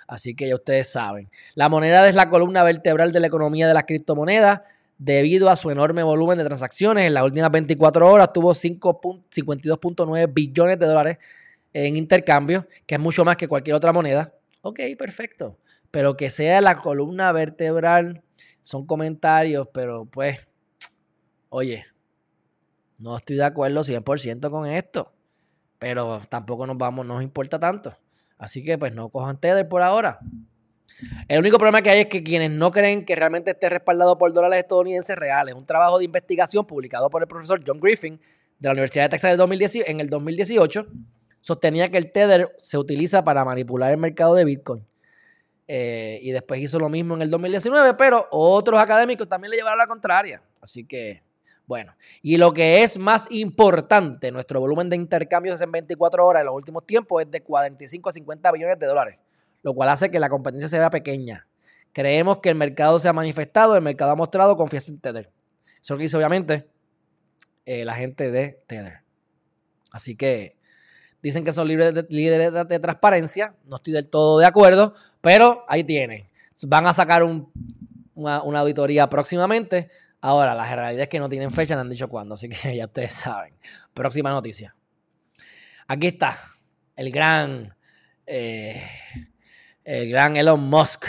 [0.08, 1.30] Así que ya ustedes saben.
[1.56, 4.62] La moneda es la columna vertebral de la economía de las criptomonedas
[4.98, 7.08] debido a su enorme volumen de transacciones.
[7.08, 11.18] En las últimas 24 horas tuvo 52.9 billones de dólares
[11.74, 14.34] en intercambio, que es mucho más que cualquier otra moneda.
[14.62, 15.58] Ok, perfecto.
[15.92, 18.24] Pero que sea la columna vertebral,
[18.62, 20.48] son comentarios, pero pues,
[21.50, 21.86] oye,
[22.98, 25.14] no estoy de acuerdo 100% con esto.
[25.80, 27.98] Pero tampoco nos vamos, nos importa tanto.
[28.38, 30.20] Así que pues no cojan Tether por ahora.
[31.28, 34.34] El único problema que hay es que quienes no creen que realmente esté respaldado por
[34.34, 38.20] dólares estadounidenses reales, un trabajo de investigación publicado por el profesor John Griffin
[38.60, 39.38] de la Universidad de Texas
[39.86, 40.88] en el 2018,
[41.42, 44.86] sostenía que el Tether se utiliza para manipular el mercado de Bitcoin.
[45.68, 49.78] Eh, y después hizo lo mismo en el 2019, pero otros académicos también le llevaron
[49.78, 50.42] la contraria.
[50.62, 51.24] Así que,
[51.66, 51.96] bueno.
[52.22, 56.56] Y lo que es más importante, nuestro volumen de intercambios en 24 horas en los
[56.56, 59.18] últimos tiempos es de 45 a 50 billones de dólares
[59.64, 61.48] lo cual hace que la competencia se vea pequeña.
[61.94, 65.32] Creemos que el mercado se ha manifestado, el mercado ha mostrado confianza en Tether.
[65.66, 66.70] Eso es lo que dice obviamente
[67.66, 69.02] eh, la gente de Tether.
[69.92, 70.58] Así que
[71.22, 76.28] dicen que son líderes de, transparencia, no estoy del todo de acuerdo, pero ahí tienen.
[76.64, 79.90] Van a sacar una, auditoría próximamente.
[80.20, 82.86] Ahora, la realidad es que no tienen fecha, no han dicho cuándo, así que ya
[82.86, 83.54] ustedes saben.
[83.94, 84.76] Próxima noticia.
[85.88, 86.38] Aquí está,
[86.96, 87.76] el gran
[88.26, 88.82] eh,
[89.84, 91.06] el gran Elon Musk,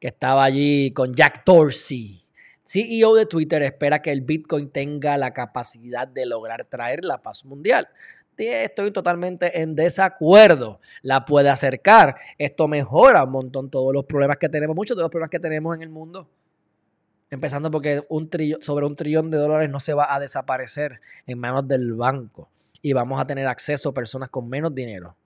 [0.00, 2.24] que estaba allí con Jack Dorsey.
[2.64, 7.44] CEO de Twitter espera que el Bitcoin tenga la capacidad de lograr traer la paz
[7.44, 7.88] mundial.
[8.36, 10.80] Estoy totalmente en desacuerdo.
[11.02, 12.16] La puede acercar.
[12.36, 15.74] Esto mejora un montón todos los problemas que tenemos, muchos de los problemas que tenemos
[15.74, 16.28] en el mundo.
[17.30, 18.06] Empezando porque
[18.60, 22.48] sobre un trillón de dólares no se va a desaparecer en manos del banco.
[22.80, 25.16] Y vamos a tener acceso a personas con menos dinero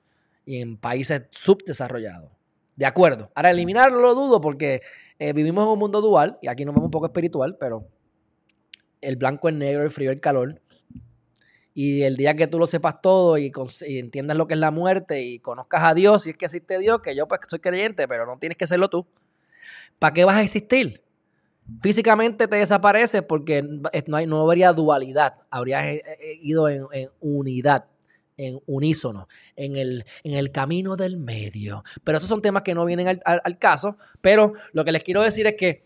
[0.46, 2.30] y en países subdesarrollados.
[2.76, 3.30] De acuerdo.
[3.35, 4.80] Ahora, eliminarlo lo dudo porque
[5.18, 7.87] eh, vivimos en un mundo dual y aquí nos vemos un poco espiritual, pero
[9.00, 10.61] el blanco es negro, el frío el calor.
[11.74, 15.22] Y el día que tú lo sepas todo y, entiendas lo que es la muerte
[15.22, 18.26] y conozcas a Dios, y es que existe Dios, que yo pues soy creyente, pero
[18.26, 19.06] no tienes que serlo tú,
[19.98, 21.02] ¿para qué vas a existir?
[21.80, 26.85] Físicamente te desapareces porque no, hay, no habría dualidad, habrías eh, eh, ido en,
[27.20, 27.87] unidad
[28.42, 31.83] en unísono, en el, en el camino del medio.
[32.05, 33.96] Pero esos son temas que no vienen al, caso.
[34.20, 35.85] Pero lo que les quiero decir es que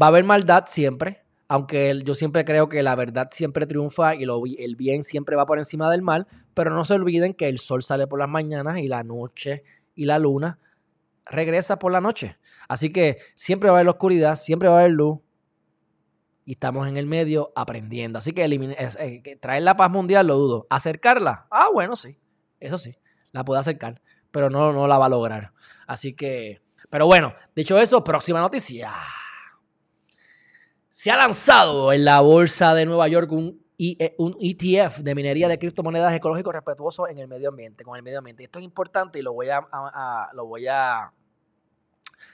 [0.00, 4.24] va a haber maldad siempre, aunque yo siempre creo que la verdad siempre triunfa y
[4.58, 7.82] el bien siempre va por encima del mal, pero no se olviden que el sol
[7.82, 9.62] sale por las mañanas y la noche
[9.94, 10.58] y la luna
[11.26, 12.36] regresa por la noche.
[12.68, 15.18] Así que siempre va a haber oscuridad, siempre va a haber luz
[16.46, 18.20] y estamos en el medio aprendiendo.
[18.20, 20.66] Así que eh, traer la paz mundial lo dudo.
[20.70, 21.48] ¿Acercarla?
[21.50, 22.18] Ah, bueno, sí,
[22.60, 22.96] eso sí,
[23.32, 25.52] la puede acercar, pero no, no la va a lograr.
[25.88, 28.92] Así que, pero bueno, dicho eso, próxima noticia.
[30.88, 35.58] Se ha lanzado en la bolsa de Nueva York un, ETF e de minería de
[35.58, 38.44] criptomonedas ecológicos respetuosos en el medio ambiente, con el medio ambiente.
[38.44, 39.66] Esto es importante y lo voy a,
[40.32, 41.12] lo voy a,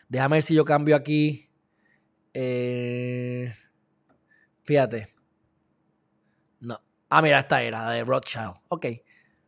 [0.09, 1.49] déjame ver si yo cambio aquí.
[2.35, 3.53] Eh,
[4.63, 5.15] fíjate.
[6.61, 6.81] No.
[7.09, 8.55] Ah, mira, esta era la de Rothschild.
[8.69, 8.87] Ok.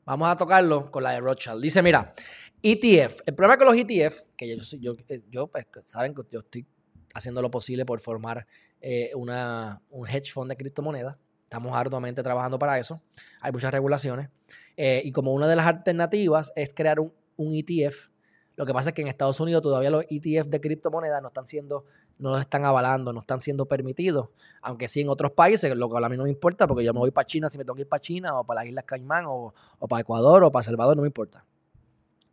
[0.05, 1.63] Vamos a tocarlo con la de Rothschild.
[1.63, 2.15] Dice, mira,
[2.63, 3.21] ETF.
[3.27, 4.95] El problema con los ETF, que yo, yo,
[5.31, 6.67] yo pues, saben que yo estoy
[7.15, 8.47] haciendo lo posible por formar
[8.81, 11.17] eh, una, un hedge fund de criptomonedas.
[11.45, 13.01] Estamos arduamente trabajando para eso.
[13.41, 14.29] Hay muchas regulaciones.
[14.77, 18.09] Eh, y como una de las alternativas es crear un, un, ETF,
[18.57, 21.47] lo que pasa es que en Estados Unidos todavía los ETF de criptomonedas no están
[21.47, 21.85] siendo,
[22.19, 24.29] no están avalando, no están siendo permitidos.
[24.63, 27.01] Aunque sí en otros países, lo que a mí no me importa, porque yo me
[27.01, 29.25] voy para China si me tengo que ir para China, o para las Islas Caimán,
[29.27, 31.45] o, o para Ecuador, o para Salvador, no me importa.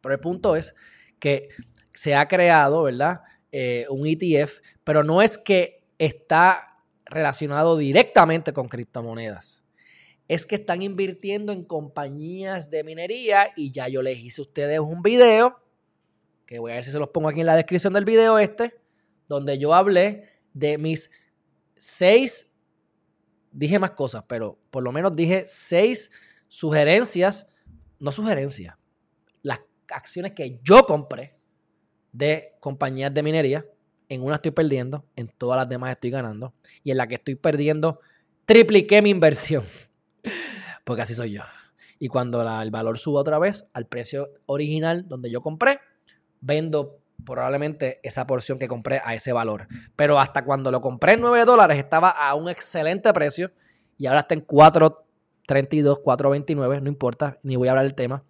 [0.02, 0.74] Pero el punto es
[1.20, 1.50] que
[1.94, 3.22] se ha creado, ¿verdad?
[3.52, 9.64] Eh, un ETF, pero no es que está relacionado directamente con criptomonedas.
[10.28, 14.80] Es que están invirtiendo en compañías de minería y ya yo les hice a ustedes
[14.80, 15.60] un video,
[16.46, 18.81] que voy a ver si se los pongo aquí en la descripción del video este,
[19.32, 21.10] donde yo hablé de mis
[21.74, 22.52] seis,
[23.52, 26.12] dije más cosas, pero por lo menos dije seis
[26.50, 27.48] sugerencias,
[27.98, 28.76] no sugerencias,
[29.42, 31.38] las acciones que yo compré
[32.12, 33.66] de compañías de minería
[34.10, 36.54] en una estoy perdiendo, en todas las demás estoy ganando.
[36.84, 38.02] Y en la que estoy perdiendo,
[38.44, 39.64] tripliqué mi inversión.
[40.84, 41.44] Porque así soy yo.
[42.00, 45.80] Y cuando el valor suba otra vez al precio original donde yo compré,
[46.42, 49.68] vendo probablemente esa porción que compré a ese valor.
[49.96, 53.52] Pero hasta cuando lo compré en 9 dólares estaba a un excelente precio
[53.98, 58.24] y ahora está en 4.32, 4.29, no importa, ni voy a hablar del tema.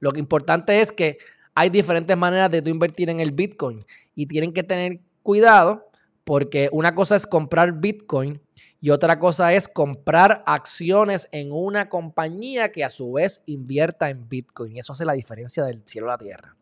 [0.00, 1.18] Lo que importante es que
[1.54, 3.84] hay diferentes maneras de tú invertir en el Bitcoin
[4.14, 5.88] y tienen que tener cuidado
[6.24, 8.42] porque una cosa es comprar Bitcoin
[8.80, 14.28] y otra cosa es comprar acciones en una compañía que a su vez invierta en
[14.28, 14.76] Bitcoin.
[14.76, 16.56] Y eso hace la diferencia del cielo a la tierra.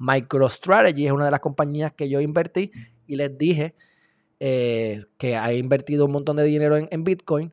[0.00, 2.72] MicroStrategy es una de las compañías que yo invertí
[3.06, 3.74] y les dije
[4.40, 7.52] eh, que ha invertido un montón de dinero en, Bitcoin.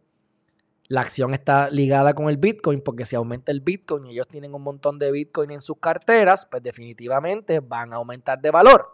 [0.87, 4.53] La acción está ligada con el Bitcoin porque si aumenta el Bitcoin y ellos tienen
[4.53, 8.87] un montón de Bitcoin en sus carteras, pues definitivamente van a aumentar de valor.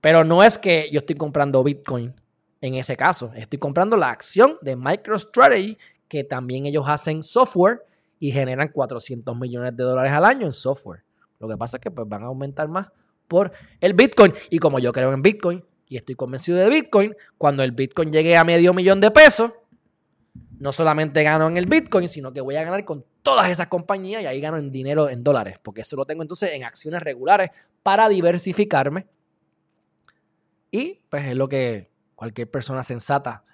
[0.00, 2.14] Pero no es que yo estoy comprando Bitcoin
[2.62, 3.30] en ese caso.
[3.34, 5.76] Estoy comprando la acción de MicroStrategy,
[6.08, 7.82] que también ellos hacen software
[8.18, 11.04] y generan 400 millones de dólares al año en software.
[11.40, 12.88] Lo que pasa es que pues, van a aumentar más
[13.26, 13.50] por
[13.80, 14.32] el Bitcoin.
[14.50, 18.36] Y como yo creo en Bitcoin y estoy convencido de Bitcoin, cuando el Bitcoin llegue
[18.36, 19.50] a medio millón de pesos,
[20.58, 24.22] no solamente gano en el Bitcoin, sino que voy a ganar con todas esas compañías
[24.22, 27.70] y ahí gano en dinero en dólares, porque eso lo tengo entonces en acciones regulares
[27.82, 29.06] para diversificarme
[30.70, 33.44] y pues es lo que cualquier persona sensata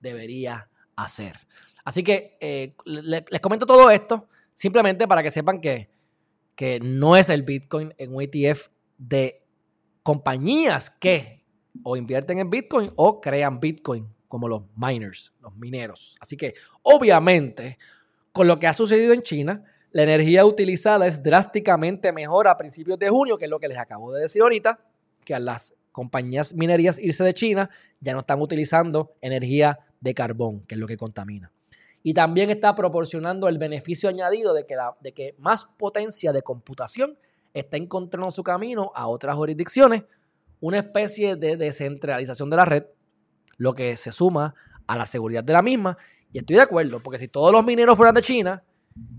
[0.00, 1.38] debería hacer.
[1.84, 5.88] Así que eh, les, comento todo esto simplemente para que sepan que,
[6.56, 9.44] que no es el Bitcoin en un ETF de
[10.02, 11.44] compañías que
[11.84, 16.16] o invierten en Bitcoin o crean Bitcoin, como los miners, los mineros.
[16.20, 17.78] Así que obviamente,
[18.32, 22.98] con lo que ha sucedido en China, la energía utilizada es drásticamente mejor a principios
[22.98, 24.80] de junio, que es lo que les acabo de decir ahorita,
[25.24, 30.60] que a las compañías minerías irse de China, ya no están utilizando energía de carbón,
[30.66, 31.52] que es lo que contamina.
[32.06, 37.18] Y también está proporcionando el beneficio añadido de que, de que más potencia de computación
[37.52, 40.04] está encontrando su camino a otras jurisdicciones,
[40.60, 42.84] una especie de descentralización de la red,
[43.56, 44.54] lo que se suma
[44.86, 45.98] a la seguridad de la misma.
[46.32, 48.62] Y estoy de acuerdo, porque si todos los mineros fueran de China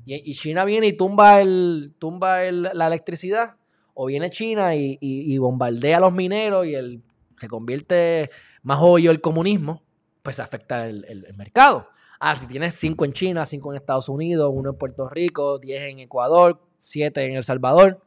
[0.05, 3.55] Y, China viene y tumba, el, tumba la electricidad,
[3.95, 7.03] o viene China y, bombardea a los mineros y el,
[7.37, 8.29] se convierte
[8.63, 9.83] más hoyo el comunismo,
[10.23, 11.89] pues afecta el, el, mercado.
[12.19, 15.83] Ah, si tienes cinco en China, cinco en Estados Unidos, uno en Puerto Rico, diez
[15.83, 18.01] en Ecuador, siete en El Salvador.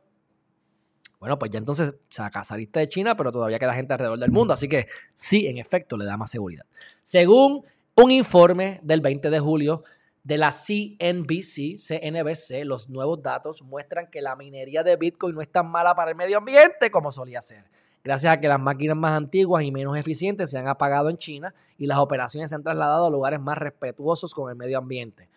[1.20, 4.55] Bueno, pues ya entonces saliste de China, pero todavía queda gente alrededor del mundo.
[4.55, 6.64] Así que sí, en efecto, le da más seguridad.
[7.03, 9.85] Según un informe del 20 de julio
[10.23, 15.51] de la CNBC, CNBC, los nuevos datos muestran que la minería de Bitcoin no es
[15.51, 17.64] tan mala para el medio ambiente como solía ser.
[18.02, 21.54] Gracias a que las máquinas más antiguas y menos eficientes se han apagado en China
[21.76, 25.28] y las operaciones se han trasladado a lugares más respetuosos con el medio ambiente.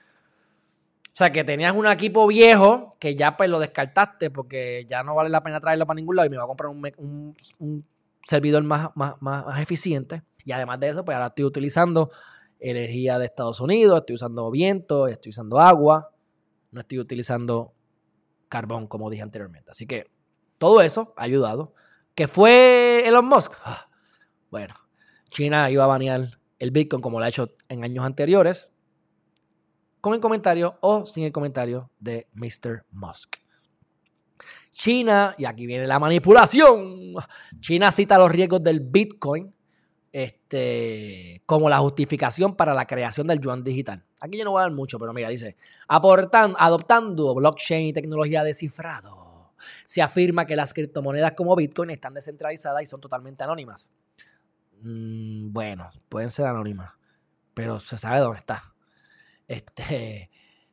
[1.14, 5.14] O sea, que tenías un equipo viejo que ya pues lo descartaste porque ya no
[5.14, 7.36] vale la pena traerlo para ningún lado y me va a comprar un,
[8.26, 10.24] servidor más, más, más, eficiente.
[10.44, 12.10] Y además de eso, pues ahora estoy utilizando
[12.60, 16.10] energía de Estados Unidos, estoy usando viento, estoy usando agua,
[16.72, 17.74] no estoy utilizando
[18.50, 19.70] carbón, como dije anteriormente.
[19.70, 20.10] Así que
[20.58, 21.74] todo eso ha ayudado.
[22.16, 23.54] ¿Qué fue Elon Musk?
[23.64, 23.90] Ah,
[24.52, 24.76] bueno,
[25.30, 28.72] China iba a banear el Bitcoin como lo ha hecho en años anteriores
[30.00, 32.86] con el comentario o sin el comentario de Mr.
[32.92, 33.38] Musk.
[34.72, 37.14] China, y aquí viene la manipulación,
[37.60, 39.52] China cita los riesgos del Bitcoin
[40.12, 44.06] este, como la justificación para la creación del yuan digital.
[44.22, 45.56] Aquí yo no voy a dar mucho, pero mira, dice,
[45.88, 49.23] aportando, adoptando blockchain y tecnología de cifrado,
[49.86, 53.90] se afirma que las criptomonedas como Bitcoin están descentralizadas y son totalmente anónimas.
[54.82, 56.92] Mm, bueno, pueden ser anónimas,
[57.54, 58.74] pero se sabe dónde está.
[59.48, 60.30] Este,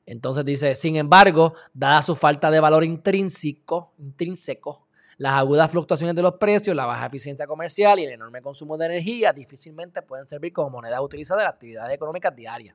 [0.06, 6.22] entonces dice, sin embargo, dada su falta de valor intrínseco, intrínseco, las agudas fluctuaciones de
[6.22, 10.52] los precios, la baja eficiencia comercial y el enorme consumo de energía difícilmente pueden servir
[10.52, 12.74] como moneda utilizada en actividades económicas diarias.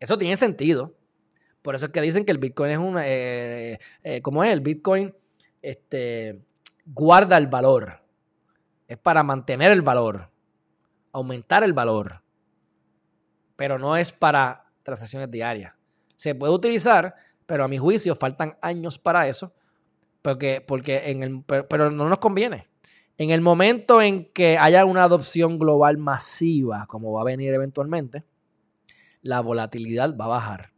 [0.00, 0.94] Eso tiene sentido.
[1.68, 2.96] Por eso es que dicen que el Bitcoin es un...
[2.98, 4.50] Eh, eh, ¿Cómo es?
[4.54, 5.14] El Bitcoin
[5.60, 6.42] este,
[6.86, 8.02] guarda el valor.
[8.86, 10.30] Es para mantener el valor,
[11.12, 12.22] aumentar el valor.
[13.54, 15.74] Pero no es para transacciones diarias.
[16.16, 19.52] Se puede utilizar, pero a mi juicio faltan años para eso,
[20.22, 22.66] porque, porque en el, pero, no nos conviene.
[23.18, 28.24] En el momento en que haya una adopción global masiva, como va a venir eventualmente,
[29.20, 30.77] la volatilidad va a bajar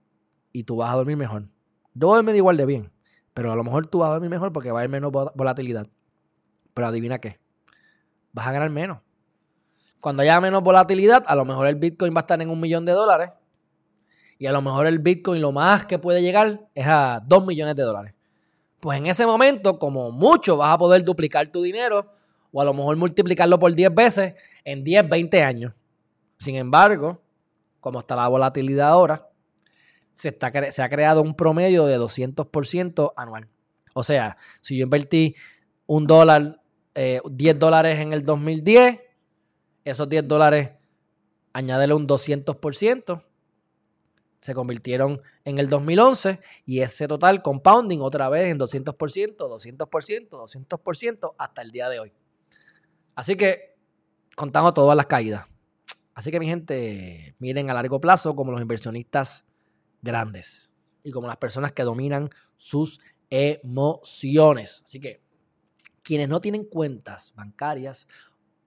[0.52, 1.48] y tú vas a dormir mejor.
[1.94, 2.92] Yo voy dormir igual de bien,
[3.34, 5.86] pero a lo mejor tú vas a dormir mejor porque va a haber menos volatilidad.
[6.74, 7.38] Pero adivina qué,
[8.32, 8.98] vas a ganar menos.
[10.00, 12.84] Cuando haya menos volatilidad, a lo mejor el Bitcoin va a estar en un millón
[12.86, 13.30] de dólares
[14.38, 17.76] y a lo mejor el Bitcoin lo más que puede llegar es a 2 millones
[17.76, 18.14] de dólares.
[18.80, 22.10] Pues en ese momento, como mucho, vas a poder duplicar tu dinero
[22.50, 24.34] o a lo mejor multiplicarlo por 10 veces
[24.64, 25.74] en 10, 20 años.
[26.38, 27.22] Sin embargo,
[27.80, 29.29] como está la volatilidad ahora,
[30.12, 33.48] se, ha creado un promedio de 200% anual.
[33.94, 35.34] O sea, si yo invertí
[35.86, 36.62] un dólar,
[36.94, 39.00] 10 eh, dólares en el 2010,
[39.84, 40.70] esos 10 dólares,
[41.52, 43.24] añádele un 200%,
[44.40, 48.94] se convirtieron en el 2011 y ese total compounding otra vez en 200%,
[49.36, 52.12] 200%, 200% hasta el día de hoy.
[53.14, 53.76] Así que
[54.34, 55.46] contamos todas las caídas.
[56.14, 59.46] Así que mi gente, miren a largo plazo como los inversionistas
[60.02, 64.82] grandes y como las personas que dominan sus emociones.
[64.84, 65.20] Así que
[66.02, 68.06] quienes no tienen cuentas bancarias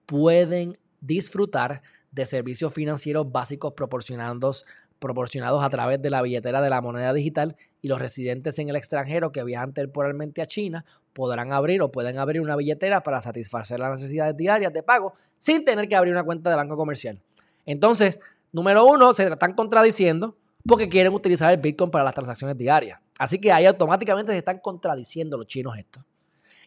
[0.06, 4.64] pueden disfrutar de servicios financieros básicos proporcionados
[5.04, 8.76] proporcionados a través de la billetera de la moneda digital y los residentes en el
[8.76, 13.78] extranjero que viajan temporalmente a China podrán abrir o pueden abrir una billetera para satisfacer
[13.78, 17.20] las necesidades diarias de pago sin tener que abrir una cuenta de banco comercial.
[17.66, 18.18] Entonces,
[18.50, 23.00] número uno, se están contradiciendo porque quieren utilizar el Bitcoin para las transacciones diarias.
[23.18, 26.04] Así que ahí automáticamente se están contradiciendo los chinos estos.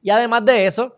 [0.02, 0.98] Y además de eso,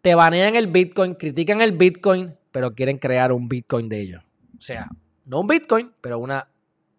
[0.00, 4.22] te banean el Bitcoin, critican el Bitcoin, pero quieren crear un Bitcoin de ellos.
[4.58, 4.88] O sea,
[5.24, 6.48] no un Bitcoin, pero una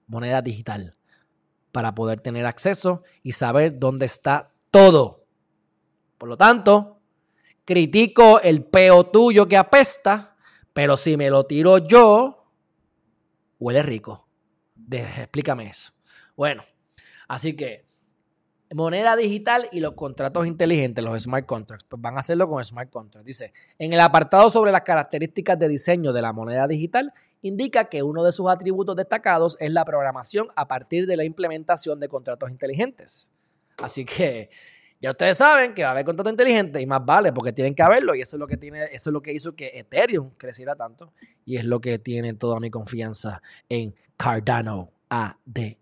[0.08, 0.96] moneda digital
[1.72, 5.26] para poder tener acceso y saber dónde está todo.
[6.18, 7.02] Por lo tanto,
[7.66, 10.36] critico el peo tuyo que apesta,
[10.74, 12.46] pero si me lo tiro yo,
[13.60, 14.23] huele rico.
[14.92, 15.94] Explícame eso.
[16.36, 16.64] Bueno,
[17.28, 17.86] así que
[18.74, 22.90] moneda digital y los contratos inteligentes, los smart contracts, pues van a hacerlo con smart
[22.90, 23.26] contracts.
[23.26, 28.04] Dice, en el apartado sobre las características de diseño de la moneda digital, indica que
[28.04, 32.50] uno de sus atributos destacados es la programación a partir de la implementación de contratos
[32.50, 33.32] inteligentes.
[33.78, 34.50] Así que
[35.04, 37.84] ya ustedes saben que va a haber contratos inteligentes y más vale porque tienen que
[37.84, 40.78] haberlo y eso es lo que tiene, eso es lo que hizo que Ethereum creciera
[40.78, 41.12] tanto
[41.44, 45.76] y es lo que tiene toda mi confianza en Cardano ADA.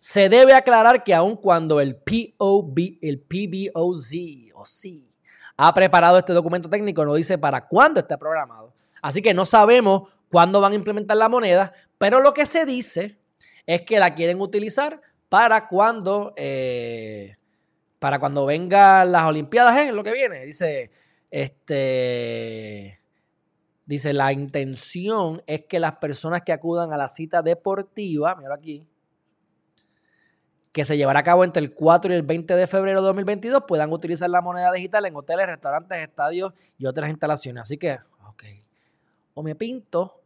[0.00, 4.14] Se debe aclarar que aun cuando el POB, el PBOZ
[4.54, 5.04] o C
[5.56, 8.74] ha preparado este documento técnico, no dice para cuándo está programado.
[9.02, 13.20] Así que no sabemos cuándo van a implementar la moneda, pero lo que se dice
[13.66, 15.00] es que la quieren utilizar
[15.30, 17.36] para cuando, eh,
[17.98, 19.92] para cuando vengan las Olimpiadas, ¿eh?
[19.92, 20.44] lo que viene.
[20.44, 20.90] Dice,
[21.30, 23.00] este,
[23.86, 28.84] dice, la intención es que las personas que acudan a la cita deportiva, mira aquí,
[30.72, 33.64] que se llevará a cabo entre el 4 y el 20 de febrero de 2022
[33.66, 37.62] puedan utilizar la moneda digital en hoteles, restaurantes, estadios y otras instalaciones.
[37.62, 38.44] Así que, ok,
[39.34, 40.22] o me pinto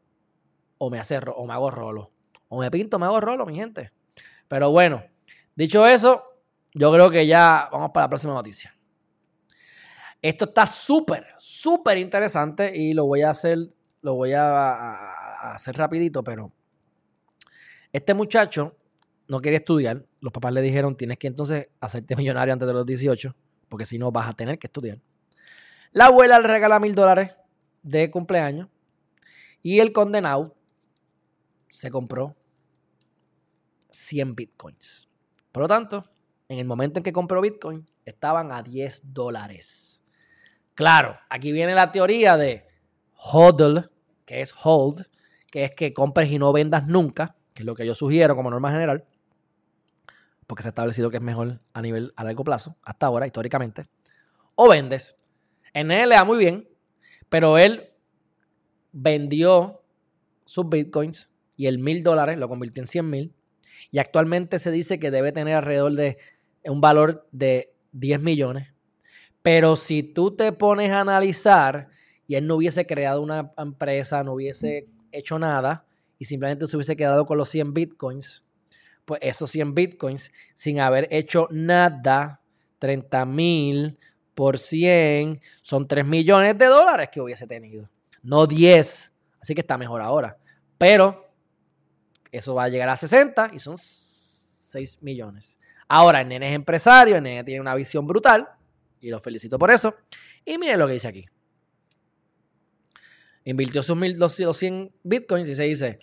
[0.78, 2.10] o me, hace, o me hago rolo.
[2.48, 3.92] O me pinto o me hago rolo, mi gente.
[4.54, 5.02] Pero bueno,
[5.56, 6.22] dicho eso,
[6.74, 8.72] yo creo que ya vamos para la próxima noticia.
[10.22, 13.58] Esto está súper, súper interesante y lo voy a hacer,
[14.02, 16.52] lo voy a hacer rapidito, pero
[17.92, 18.76] este muchacho
[19.26, 22.86] no quería estudiar, los papás le dijeron, tienes que entonces hacerte millonario antes de los
[22.86, 23.34] 18,
[23.68, 25.00] porque si no vas a tener que estudiar.
[25.90, 27.32] La abuela le regala mil dólares
[27.82, 28.68] de cumpleaños
[29.64, 30.54] y el condenado
[31.66, 32.36] se compró
[33.94, 35.08] 100 bitcoins.
[35.52, 36.04] Por lo tanto,
[36.48, 40.02] en el momento en que compró bitcoin, estaban a 10 dólares.
[40.74, 42.66] Claro, aquí viene la teoría de
[43.16, 43.90] hodl,
[44.24, 45.06] que es hold,
[45.50, 48.50] que es que compres y no vendas nunca, que es lo que yo sugiero como
[48.50, 49.06] norma general
[50.46, 53.84] porque se ha establecido que es mejor a nivel a largo plazo, hasta ahora, históricamente,
[54.54, 55.16] o vendes.
[55.72, 56.68] En él le da muy bien,
[57.28, 57.90] pero él
[58.92, 59.82] vendió
[60.44, 63.34] sus bitcoins y el mil dólares lo convirtió en 100 mil.
[63.90, 66.18] Y actualmente se dice que debe tener alrededor de
[66.64, 68.68] un valor de 10 millones.
[69.42, 71.88] Pero si tú te pones a analizar
[72.26, 75.84] y él no hubiese creado una empresa, no hubiese hecho nada
[76.18, 78.44] y simplemente se hubiese quedado con los 100 bitcoins,
[79.04, 82.40] pues esos 100 bitcoins sin haber hecho nada,
[82.78, 83.98] 30 mil
[84.34, 87.88] por 100 son 3 millones de dólares que hubiese tenido,
[88.22, 89.12] no 10.
[89.40, 90.38] Así que está mejor ahora.
[90.78, 91.23] Pero
[92.38, 95.58] eso va a llegar a 60 y son 6 millones.
[95.88, 98.48] Ahora, el nene es empresario, el nene tiene una visión brutal
[99.00, 99.94] y lo felicito por eso.
[100.44, 101.26] Y miren lo que dice aquí.
[103.44, 105.98] Invirtió sus 100 bitcoins y se dice,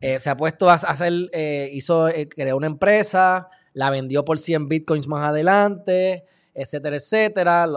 [0.00, 4.38] eh, se ha puesto a hacer, eh, hizo, eh, creó una empresa, la vendió por
[4.38, 6.24] 100 bitcoins más adelante,
[6.54, 7.68] etcétera, etcétera.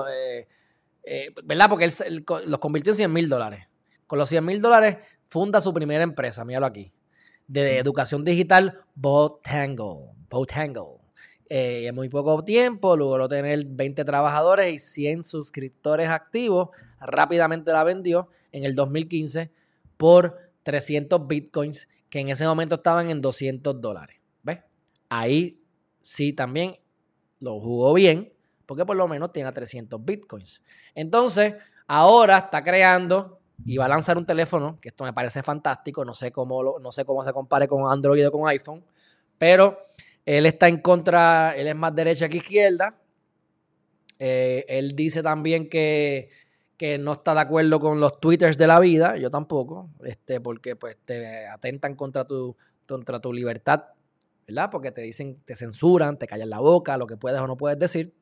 [1.44, 1.70] ¿Verdad?
[1.70, 3.68] Porque él, los convirtió en 100 mil dólares.
[4.08, 6.92] Con los 100 mil dólares funda su primera empresa, míralo aquí,
[7.52, 10.16] de educación digital, Botangle.
[10.30, 11.02] Botangle.
[11.50, 16.70] en muy poco tiempo logró tener 20 trabajadores y 100 suscriptores activos.
[17.02, 19.52] Rápidamente la vendió en el 2015
[19.98, 24.16] por 300 bitcoins que en ese momento estaban en 200 dólares.
[24.44, 24.60] ¿Ves?
[25.10, 25.62] Ahí
[26.02, 26.78] sí también
[27.42, 28.32] lo jugó bien,
[28.66, 30.62] porque por lo menos tiene 300 bitcoins.
[30.96, 36.04] Entonces, ahora está creando y va a lanzar un teléfono, que esto me parece fantástico,
[36.06, 38.84] no sé cómo, no sé cómo se compare con Android o con iPhone,
[39.38, 39.78] pero
[40.26, 42.96] él está en contra, él es más derecha que izquierda.
[44.20, 46.30] Eh, él dice también que
[46.82, 50.76] que no está de acuerdo con los twitters de la vida, yo tampoco, este, porque
[50.76, 52.58] pues te atentan contra tu,
[52.88, 53.84] contra tu libertad,
[54.48, 54.72] ¿verdad?
[54.72, 57.78] Porque te dicen, te censuran, te callan la boca, lo que puedes o no puedes
[57.78, 58.16] decir,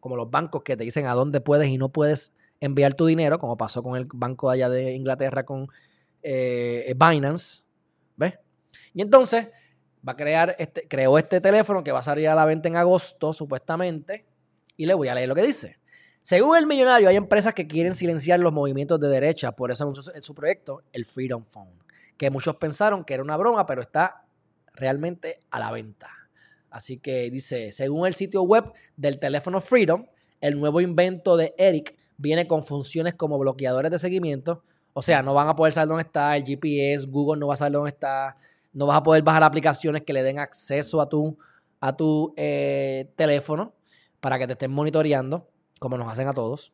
[0.00, 3.38] como los bancos que te dicen a dónde puedes y no puedes enviar tu dinero,
[3.38, 5.68] como pasó con el banco allá de Inglaterra con
[6.22, 7.64] eh, Binance,
[8.16, 8.34] ¿ves?
[8.94, 9.48] Y entonces
[10.06, 12.76] va a crear, este, creó este teléfono que va a salir a la venta en
[12.76, 14.26] agosto, supuestamente,
[14.76, 15.78] y le voy a leer lo que dice.
[16.22, 20.12] Según el millonario, hay empresas que quieren silenciar los movimientos de derecha, por eso anunció
[20.14, 21.78] en su proyecto el Freedom Phone,
[22.16, 24.24] que muchos pensaron que era una broma, pero está
[24.74, 26.10] realmente a la venta.
[26.70, 30.06] Así que dice, según el sitio web del teléfono Freedom,
[30.40, 34.62] el nuevo invento de Eric viene con funciones como bloqueadores de seguimiento,
[34.92, 37.56] o sea, no van a poder saber dónde está el GPS, Google no va a
[37.58, 38.36] saber dónde está,
[38.72, 41.36] no vas a poder bajar aplicaciones que le den acceso a tu,
[41.80, 43.74] a tu eh, teléfono
[44.20, 45.48] para que te estén monitoreando
[45.78, 46.72] como nos hacen a todos.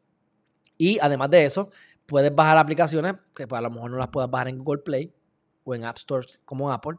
[0.79, 1.71] Y además de eso,
[2.07, 5.13] puedes bajar aplicaciones que pues, a lo mejor no las puedas bajar en Google Play
[5.65, 6.99] o en App Stores como Apple.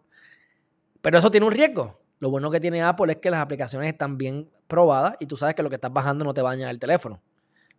[1.02, 2.00] Pero eso tiene un riesgo.
[2.20, 5.56] Lo bueno que tiene Apple es que las aplicaciones están bien probadas y tú sabes
[5.56, 7.22] que lo que estás bajando no te va a dañar el teléfono.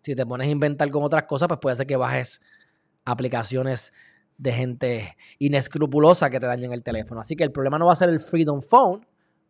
[0.05, 2.42] Si te pones a inventar con otras cosas, pues puede ser que bajes
[3.07, 3.90] aplicaciones
[4.36, 7.22] de gente inescrupulosa que te dañen el teléfono.
[7.22, 9.07] Así que el problema no va a ser el Freedom Phone,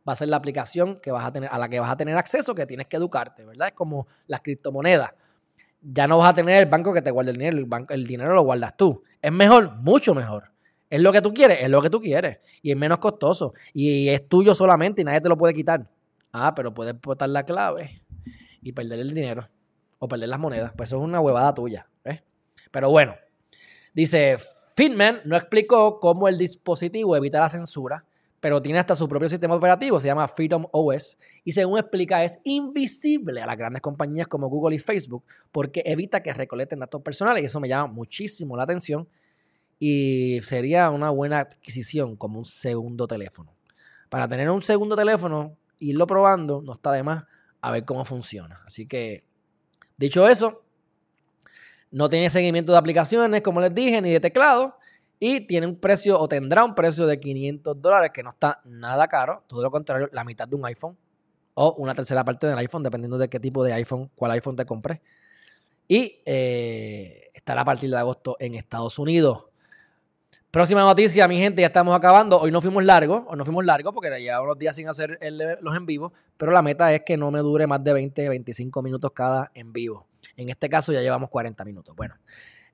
[0.08, 2.16] va a ser la aplicación que vas a tener, a la que vas a tener
[2.16, 3.68] acceso, que tienes que educarte, ¿verdad?
[3.68, 5.10] Es como las criptomonedas.
[5.82, 8.32] Ya no vas a tener el banco que te guarde el dinero, el, el dinero
[8.32, 9.02] lo guardas tú.
[9.20, 9.74] ¿Es mejor?
[9.78, 10.52] Mucho mejor.
[10.88, 11.62] ¿Es lo que tú quieres?
[11.62, 12.38] Es lo que tú quieres.
[12.62, 13.54] Y es menos costoso.
[13.72, 15.90] Y es tuyo solamente y nadie te lo puede quitar.
[16.32, 18.04] Ah, pero puedes botar la clave
[18.62, 19.48] y perder el dinero
[19.98, 20.72] o perder las monedas.
[20.76, 21.88] Pues eso es una huevada tuya.
[22.70, 23.14] Pero bueno,
[23.92, 24.36] dice,
[24.74, 28.04] Fitman no explicó cómo el dispositivo evita la censura,
[28.40, 32.40] pero tiene hasta su propio sistema operativo, se llama Freedom OS, y según explica es
[32.44, 37.42] invisible a las grandes compañías como Google y Facebook porque evita que recolecten datos personales
[37.42, 39.08] y eso me llama muchísimo la atención
[39.78, 43.54] y sería una buena adquisición como un segundo teléfono.
[44.08, 47.24] Para tener un segundo teléfono, irlo probando, no está de más
[47.60, 48.62] a ver cómo funciona.
[48.66, 49.24] Así que,
[49.96, 50.62] dicho eso,
[51.90, 54.76] no tiene seguimiento de aplicaciones, como les dije, ni de teclado.
[55.20, 59.06] Y tiene un precio o tendrá un precio de 500 dólares, que no está nada
[59.06, 59.44] caro.
[59.46, 60.98] Todo lo contrario, la mitad de un iPhone
[61.54, 64.66] o una tercera parte del iPhone, dependiendo de qué tipo de iPhone, cuál iPhone te
[64.66, 65.00] compres.
[65.86, 69.44] Y eh, estará a partir de agosto en Estados Unidos.
[70.54, 72.38] Próxima noticia, mi gente, ya estamos acabando.
[72.38, 75.18] Hoy no fuimos largos, hoy no fuimos largos porque ya unos días sin hacer
[75.60, 78.80] los en vivo, pero la meta es que no me dure más de 20, 25
[78.80, 80.06] minutos cada en vivo.
[80.36, 81.96] En este caso ya llevamos 40 minutos.
[81.96, 82.14] Bueno,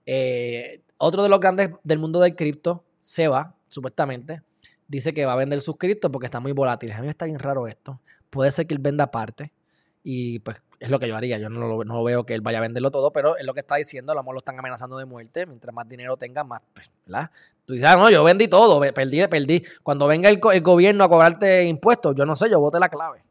[0.05, 4.43] eh, otro de los grandes del mundo del cripto, Seba, supuestamente,
[4.87, 6.93] dice que va a vender sus criptos porque está muy volátil.
[6.93, 7.99] A mí me está bien raro esto.
[8.29, 9.55] Puede ser que él venda parte
[10.03, 11.39] y pues es lo que yo haría.
[11.39, 13.77] Yo no lo, veo que él vaya a venderlo todo, pero es lo que está
[13.77, 14.13] diciendo.
[14.13, 15.47] A lo mejor lo están amenazando de muerte.
[15.47, 17.31] Mientras más dinero tenga, más, pues, ¿verdad?
[17.67, 19.63] Tú dices, ah, no, yo vendí todo, perdí, perdí.
[19.83, 23.23] Cuando venga el, gobierno a cobrarte impuestos, yo no sé, yo voté la clave.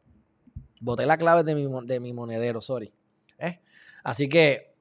[0.82, 2.94] Voté la clave de mi, de mi monedero, sorry.
[3.40, 3.60] ¿Eh?
[4.04, 4.76] Así que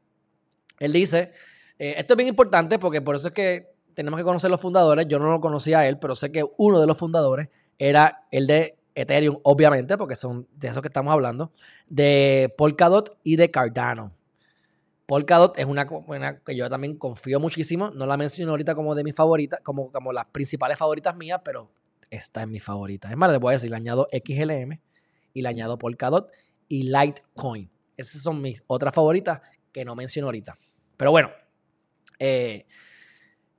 [0.79, 1.33] él dice,
[1.79, 5.09] eh, esto es bien importante porque por eso es que tenemos que conocer los fundadores.
[5.09, 8.47] Yo no lo conocía a él, pero sé que uno de los fundadores era el
[8.47, 11.53] de Ethereum, obviamente, porque son de esos que estamos hablando,
[11.89, 14.13] de Polkadot y de Cardano.
[15.07, 15.87] Polkadot es una,
[16.45, 17.91] que yo también confío muchísimo.
[17.91, 21.71] No la menciono ahorita como de mis favoritas, como, como las principales favoritas mías, pero
[22.11, 23.09] esta es mi favorita.
[23.09, 24.81] Es más, les voy a decir, le añado XLM
[25.33, 26.31] y le añado Polkadot
[26.67, 27.71] y Litecoin.
[27.97, 29.41] Esas son mis otras favoritas
[29.73, 30.59] que no menciono ahorita.
[30.97, 31.31] Pero bueno,
[32.19, 32.67] eh,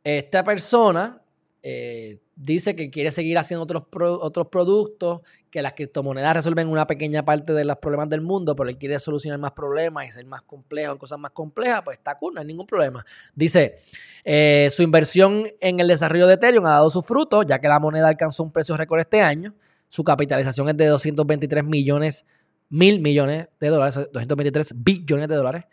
[0.04, 1.22] esta persona
[1.62, 7.26] eh, dice que quiere seguir haciendo otros, otros productos, que las criptomonedas resuelven una pequeña
[7.26, 10.42] parte de los problemas del mundo, pero él quiere solucionar más problemas y ser más
[10.44, 13.06] complejo cosas más complejas, pues está cool, no hay ningún problema.
[13.36, 13.80] Dice,
[14.24, 17.80] eh, su inversión en el desarrollo de Ethereum ha dado sus frutos, ya que la
[17.80, 19.54] moneda alcanzó un precio récord este año.
[19.90, 22.26] Su capitalización es de 223 millones,
[22.70, 25.66] mil millones de dólares, 223 billones de dólares.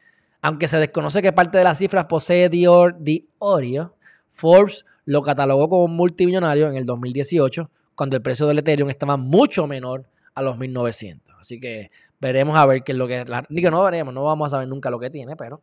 [0.42, 3.94] Aunque se desconoce qué parte de las cifras posee Dior, Diorio,
[4.28, 9.66] Forbes lo catalogó como multimillonario en el 2018, cuando el precio del Ethereum estaba mucho
[9.66, 11.34] menor a los 1900.
[11.40, 11.90] Así que
[12.20, 13.24] veremos a ver qué es lo que.
[13.48, 15.62] digo, no veremos, no vamos a saber nunca lo que tiene, pero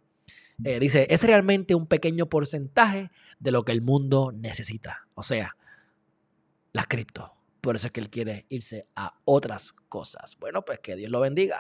[0.63, 5.05] eh, dice: es realmente un pequeño porcentaje de lo que el mundo necesita.
[5.13, 5.55] O sea,
[6.71, 7.33] las cripto.
[7.61, 10.35] Por eso es que él quiere irse a otras cosas.
[10.39, 11.59] Bueno, pues que Dios lo bendiga.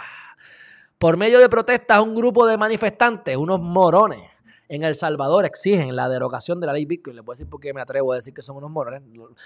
[0.97, 4.32] Por medio de protestas, un grupo de manifestantes, unos morones,
[4.75, 7.15] en El Salvador exigen la derogación de la ley Bitcoin.
[7.15, 9.03] Les voy a decir por qué me atrevo a decir que son unos morones.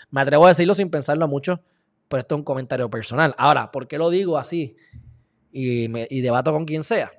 [0.09, 1.59] Me atrevo a decirlo sin pensarlo mucho,
[2.07, 3.35] pero esto es un comentario personal.
[3.37, 4.77] Ahora, ¿por qué lo digo así?
[5.51, 7.11] Y, debato con quien sea.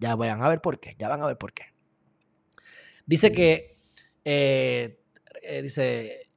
[0.00, 0.96] Ya van a ver por qué.
[0.98, 1.64] Ya van a ver por qué.
[3.04, 3.76] Dice que,
[4.24, 4.98] eh,
[5.42, 6.30] eh, dice,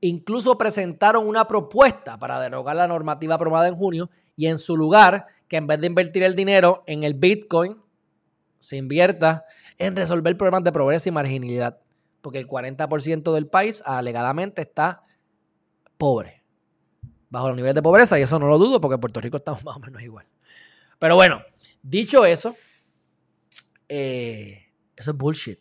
[0.00, 5.26] incluso presentaron una propuesta para derogar la normativa aprobada en junio y en su lugar,
[5.46, 7.76] que en vez de invertir el dinero en el Bitcoin,
[8.58, 9.44] se invierta
[9.78, 11.80] en resolver problemas de pobreza y marginalidad.
[12.20, 15.02] Porque el 40% del país alegadamente está
[15.96, 16.42] pobre,
[17.30, 19.64] bajo los niveles de pobreza, y eso no lo dudo porque en Puerto Rico estamos
[19.64, 20.26] más o menos igual.
[20.98, 21.42] Pero bueno,
[21.82, 22.56] dicho eso,
[23.88, 24.62] eh,
[24.96, 25.60] eso es bullshit.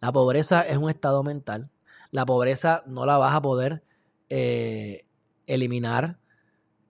[0.00, 1.70] La pobreza es un estado mental.
[2.10, 3.82] La pobreza no la vas a poder
[4.28, 5.04] eh,
[5.46, 6.18] eliminar.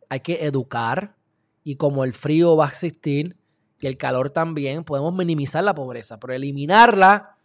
[0.09, 1.17] Hay que educar.
[1.65, 3.38] Y como el frío va a existir,
[3.81, 7.37] y el calor también, podemos minimizar la pobreza, pero eliminarla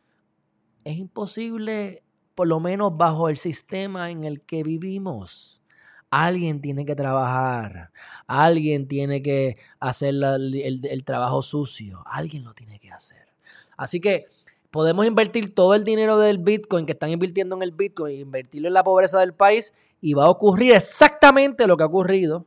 [0.83, 2.03] es imposible,
[2.35, 5.61] por lo menos bajo el sistema en el que vivimos.
[6.09, 7.91] Alguien tiene que trabajar,
[8.27, 13.33] alguien tiene que hacer el, trabajo sucio, alguien lo tiene que hacer.
[13.77, 14.25] Así que
[14.69, 18.75] podemos invertir todo el dinero del Bitcoin que están invirtiendo en el Bitcoin, invertirlo en
[18.75, 22.45] la pobreza del país y va a ocurrir exactamente lo que ha ocurrido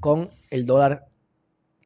[0.00, 1.06] con el dólar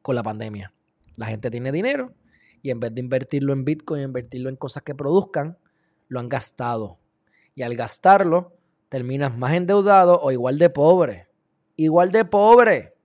[0.01, 0.72] con la pandemia.
[1.15, 2.13] La gente tiene dinero
[2.61, 5.57] y en vez de invertirlo en Bitcoin, invertirlo en cosas que produzcan,
[6.07, 6.97] lo han gastado.
[7.55, 8.53] Y al gastarlo,
[8.89, 11.27] terminas más endeudado o igual de pobre.
[11.75, 12.95] Igual de pobre.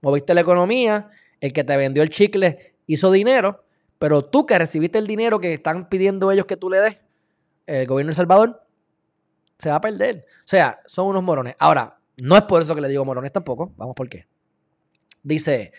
[0.00, 1.10] Moviste la economía,
[1.40, 3.64] el que te vendió el chicle hizo dinero,
[3.98, 6.98] pero tú que recibiste el dinero que están pidiendo ellos que tú le des,
[7.66, 8.66] el gobierno de El Salvador,
[9.58, 10.26] se va a perder.
[10.40, 11.54] O sea, son unos morones.
[11.58, 13.72] Ahora, no es por eso que le digo morones tampoco.
[13.76, 14.26] Vamos por qué.
[15.22, 15.72] Dice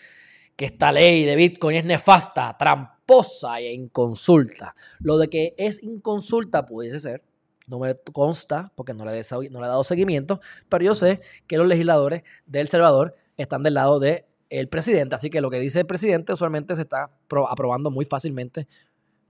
[0.56, 4.74] que esta ley de Bitcoin es nefasta, tramposa e inconsulta.
[5.00, 7.22] Lo de que es inconsulta pudiese ser.
[7.66, 11.58] No me consta porque no le, no le he dado seguimiento, pero yo sé que
[11.58, 15.16] los legisladores de El Salvador están del lado del el presidente.
[15.16, 17.10] Así que lo que dice el presidente usualmente se está
[17.48, 18.68] aprobando muy fácilmente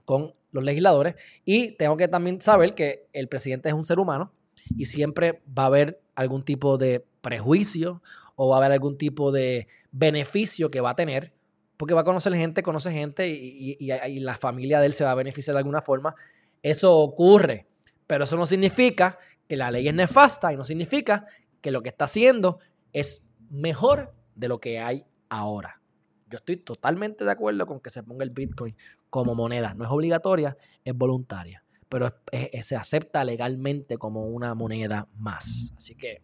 [0.05, 1.15] con los legisladores.
[1.43, 4.31] Y tengo que también saber que el presidente es un ser humano
[4.77, 8.01] y siempre va a haber algún tipo de prejuicio
[8.39, 11.33] o va a haber algún tipo de beneficio que va a tener,
[11.75, 13.77] porque va a conocer gente, conoce gente y,
[14.19, 16.15] la familia de él se va a beneficiar de alguna forma.
[16.61, 17.67] Eso ocurre,
[18.05, 19.17] pero eso no significa
[19.47, 21.25] que la ley es nefasta y no significa
[21.61, 22.59] que lo que está haciendo
[22.93, 25.81] es mejor de lo que hay ahora.
[26.29, 28.75] Yo estoy totalmente de acuerdo con que se ponga el Bitcoin
[29.09, 29.73] como moneda.
[29.73, 31.63] No es obligatoria, es voluntaria.
[31.89, 32.13] Pero
[32.61, 35.73] se acepta legalmente como una moneda más.
[35.75, 36.21] Así que,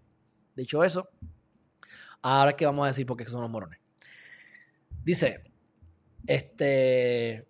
[0.56, 1.10] dicho eso,
[2.24, 3.80] ahora que vamos a decir por qué son los morones.
[5.04, 5.44] Dice,
[6.26, 7.46] este,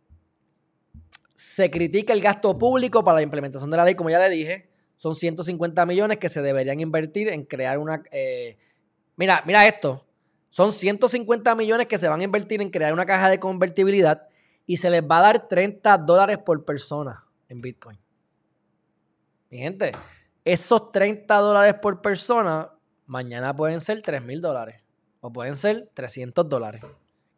[1.34, 4.70] se critica el gasto público para la implementación de la ley, como ya le dije.
[4.96, 8.02] Son 150 millones que se deberían invertir en crear una...
[8.12, 8.58] Eh,
[9.16, 10.06] mira, mira esto.
[10.50, 14.28] Son 150 millones que se van a invertir en crear una caja de convertibilidad
[14.66, 18.00] y se les va a dar 30 dólares por persona en Bitcoin.
[19.50, 19.92] Mi gente,
[20.46, 22.73] esos 30 dólares por persona
[23.06, 24.82] mañana pueden ser 3 mil dólares
[25.22, 26.82] o pueden ser 300 dólares,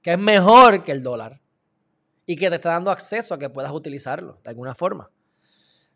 [0.02, 1.42] que es mejor que el dólar
[2.26, 5.10] y que te está dando acceso a que puedas utilizarlo de alguna forma.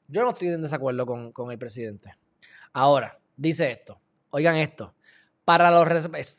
[0.07, 2.15] Yo no estoy en desacuerdo con, con el presidente.
[2.73, 3.99] Ahora, dice esto,
[4.31, 4.93] oigan esto,
[5.45, 5.87] para los...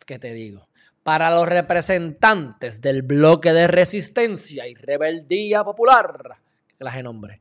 [0.06, 0.70] que te digo?
[1.02, 6.36] para los representantes del bloque de resistencia y rebeldía popular,
[6.76, 7.40] que las nombre.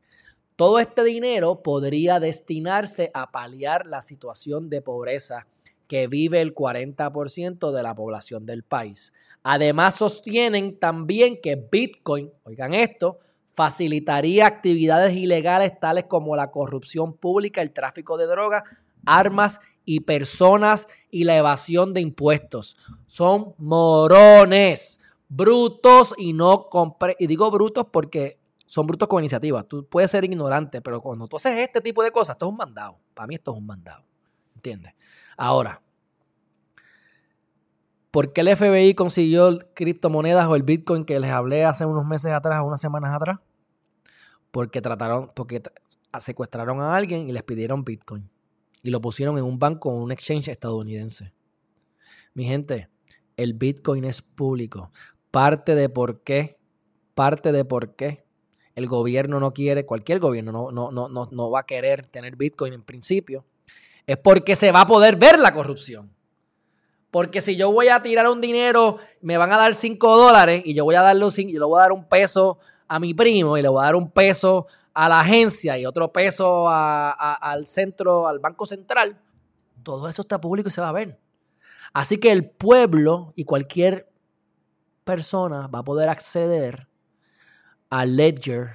[0.56, 5.48] Todo este dinero podría destinarse a paliar la situación de pobreza
[5.90, 9.12] que vive el 40% de la población del país.
[9.42, 13.18] Además, sostienen también que Bitcoin, oigan esto,
[13.54, 18.64] facilitaría actividades ilegales tales como la corrupción pública, el tráfico de drogas,
[19.04, 22.78] armas y personas y la evasión de impuestos.
[23.08, 28.38] Son morones, brutos y no compre y digo brutos porque
[28.68, 29.64] son brutos con iniciativa.
[29.64, 32.58] Tú puedes ser ignorante, pero cuando tú haces este tipo de cosas, esto es un
[32.58, 33.00] mandado.
[33.16, 34.04] Para mí esto es un mandado.
[34.54, 34.94] ¿Entiendes?
[35.42, 35.82] Ahora,
[38.12, 42.34] ¿por qué el FBI consiguió criptomonedas o el Bitcoin que les hablé hace unos meses
[42.34, 43.40] atrás, unas semanas atrás?
[44.52, 45.64] Porque trataron, porque
[46.20, 48.30] secuestraron a alguien y les pidieron Bitcoin
[48.84, 51.34] y lo pusieron en un banco o un exchange estadounidense.
[52.34, 52.90] Mi gente,
[53.38, 54.92] el Bitcoin es público.
[55.32, 56.60] Parte de por qué,
[57.14, 58.26] parte de por qué
[58.76, 62.36] el gobierno no quiere, cualquier gobierno no, no, no, no, no va a querer tener
[62.36, 63.46] Bitcoin en principio,
[64.10, 66.12] es porque se va a poder ver la corrupción.
[67.12, 70.74] Porque si yo voy a tirar un dinero, me van a dar 5 dólares y
[70.74, 72.58] yo voy a le voy a dar un peso
[72.88, 76.12] a mi primo y le voy a dar un peso a la agencia y otro
[76.12, 79.16] peso al centro, al Banco Central,
[79.84, 81.20] todo eso está público y se va a ver.
[81.94, 84.12] Así que el pueblo y cualquier
[85.04, 86.88] persona va a poder acceder
[87.92, 88.72] al ledger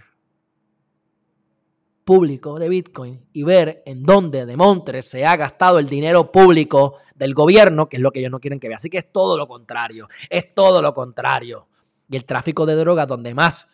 [2.05, 6.99] público de Bitcoin y ver en dónde de Montres se ha gastado el dinero público
[7.15, 8.77] del gobierno, que es lo que ellos no quieren que vea.
[8.77, 11.69] Así que es todo lo contrario, es todo lo contrario.
[12.09, 13.67] Y el tráfico de drogas donde más,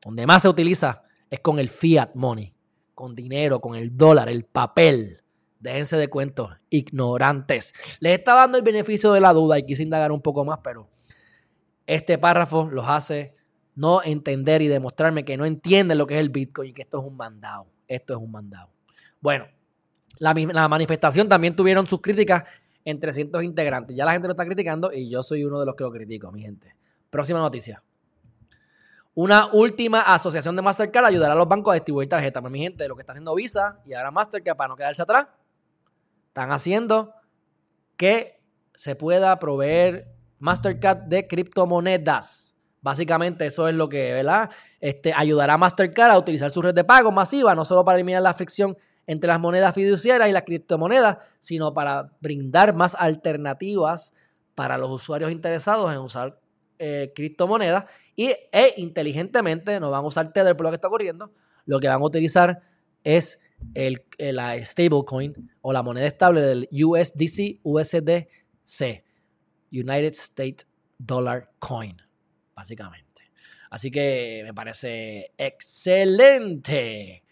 [0.00, 2.54] donde más se utiliza es con el fiat money,
[2.94, 5.22] con dinero, con el dólar, el papel.
[5.58, 7.74] Déjense de cuentos, ignorantes.
[7.98, 10.88] Les está dando el beneficio de la duda y quise indagar un poco más, pero
[11.86, 13.34] este párrafo los hace
[13.78, 16.98] no entender y demostrarme que no entienden lo que es el Bitcoin y que esto
[16.98, 17.68] es un mandado.
[17.86, 18.70] Esto es un mandado.
[19.20, 19.46] Bueno,
[20.18, 22.42] la, la manifestación también tuvieron sus críticas
[22.84, 23.96] en 300 integrantes.
[23.96, 26.32] Ya la gente lo está criticando y yo soy uno de los que lo critico,
[26.32, 26.74] mi gente.
[27.08, 27.80] Próxima noticia.
[29.14, 32.42] Una última asociación de Mastercard ayudará a los bancos a distribuir tarjetas.
[32.42, 35.28] Pero mi gente, lo que está haciendo Visa y ahora Mastercard para no quedarse atrás,
[36.26, 37.14] están haciendo
[37.96, 38.40] que
[38.74, 40.08] se pueda proveer
[40.40, 42.47] Mastercard de criptomonedas.
[42.88, 44.48] Básicamente eso es lo que, ¿verdad?
[44.80, 48.22] Este, ayudará a Mastercard a utilizar su red de pago masiva, no solo para eliminar
[48.22, 54.14] la fricción entre las monedas fiduciarias y las criptomonedas, sino para brindar más alternativas
[54.54, 56.40] para los usuarios interesados en usar
[56.78, 57.84] eh, criptomonedas.
[58.16, 61.30] Y e, inteligentemente no van a usar Tether por lo que está ocurriendo,
[61.66, 62.62] lo que van a utilizar
[63.04, 63.38] es
[63.74, 69.04] el, la stablecoin o la moneda estable del USDC, USDC,
[69.72, 70.66] United States
[70.96, 72.07] Dollar Coin,
[72.58, 73.30] básicamente.
[73.70, 77.22] Así que me parece excelente.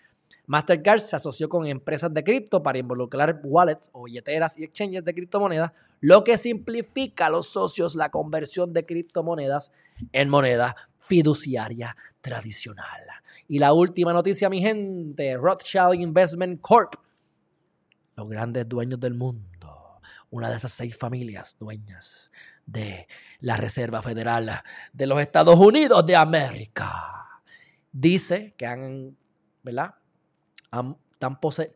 [0.47, 5.13] Mastercard se asoció con empresas de cripto para involucrar wallets o billeteras y exchanges de
[5.13, 9.73] criptomonedas, lo que simplifica a los socios la conversión de criptomonedas
[10.13, 13.01] en moneda fiduciaria tradicional.
[13.49, 16.95] Y la última noticia, mi gente, Rothschild Investment Corp,
[18.15, 19.76] los grandes dueños del mundo,
[20.31, 22.31] una de esas seis familias dueñas
[22.65, 23.07] de
[23.41, 24.51] la Reserva Federal
[24.93, 27.27] de los Estados Unidos de América,
[27.93, 29.17] dice que han,
[29.63, 29.95] ¿verdad?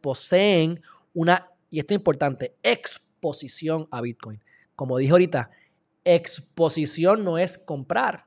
[0.03, 0.83] poseen
[1.15, 4.43] una, y esto es importante, exposición a Bitcoin.
[4.77, 5.51] Como dije ahorita,
[6.05, 8.27] exposición no es comprar,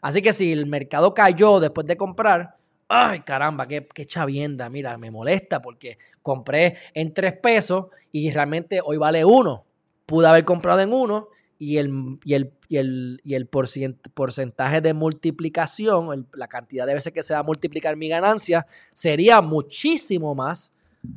[0.00, 2.56] Así que si el mercado cayó después de comprar,
[2.94, 8.80] ay caramba, qué, qué chavienda, mira, me molesta porque compré en tres pesos y realmente
[8.84, 9.64] hoy vale uno.
[10.06, 11.28] Pude haber comprado en uno
[11.58, 17.12] y el, y el, y el, y el porcentaje de multiplicación, la cantidad de veces
[17.12, 20.72] que se va a multiplicar mi ganancia, sería muchísimo más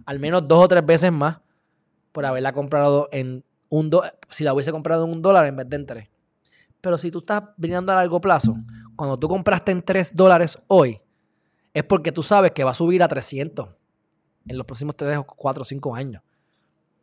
[0.06, 1.40] al menos dos o tres veces más
[2.12, 5.70] por haberla comprado en un dólar, si la hubiese comprado en un dólar en vez
[5.70, 6.10] de en tres.
[6.82, 8.56] Pero si tú estás brindando a largo plazo,
[8.96, 11.00] cuando tú compraste en tres dólares hoy,
[11.78, 13.70] es porque tú sabes que va a subir a 300
[14.48, 16.24] en los próximos tres o cuatro o cinco años.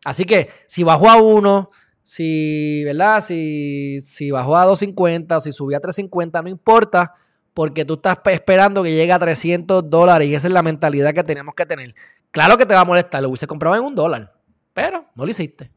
[0.04, 1.70] Así que si bajó a uno,
[2.02, 3.20] si, ¿verdad?
[3.20, 7.14] Si, si bajó a 250 o si subió a 350, no importa,
[7.54, 11.22] porque tú estás esperando que llegue a 300 dólares y esa es la mentalidad que
[11.22, 11.94] tenemos que tener.
[12.32, 14.34] Claro que te va a molestar, lo hubiese comprado en un dólar,
[14.72, 15.70] pero no lo hiciste.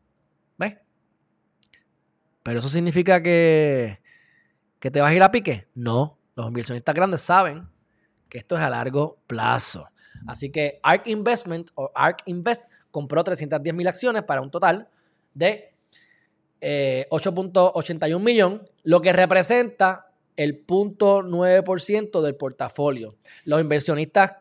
[0.57, 0.73] ¿Ves?
[2.41, 3.99] Pero eso significa que,
[4.79, 5.67] que te vas a ir a pique.
[5.75, 7.76] No, los inversionistas grandes saben
[8.29, 9.87] que esto es a largo plazo.
[10.27, 14.89] Así que ARK Investment o ARK Invest compró 310 mil acciones para un total
[15.33, 15.73] de
[16.61, 23.15] 8.81 eh, millón, lo que representa el 0.9% del portafolio.
[23.45, 24.33] Los inversionistas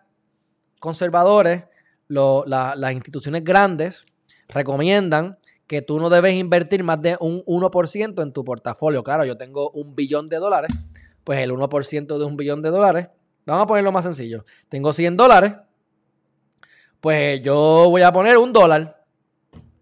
[0.80, 1.64] conservadores
[2.08, 4.06] las instituciones grandes
[4.48, 9.02] recomiendan que tú no debes invertir más de un 1% en tu portafolio.
[9.02, 10.72] Claro, yo tengo un billón de dólares,
[11.24, 13.08] pues el 1% de un billón de dólares,
[13.52, 15.52] vamos a ponerlo más sencillo, tengo 100 dólares,
[17.00, 19.04] pues yo voy a poner un dólar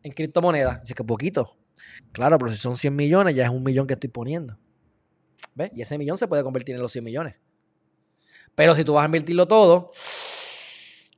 [0.03, 0.81] en criptomonedas.
[0.83, 1.57] Así que poquito.
[2.13, 4.57] Claro, pero si son 100 millones, ya es un millón que estoy poniendo.
[5.55, 5.71] ¿Ves?
[5.75, 7.37] Y ese millón se puede convertir en los 100 millones.
[8.55, 9.91] Pero si tú vas a invertirlo todo,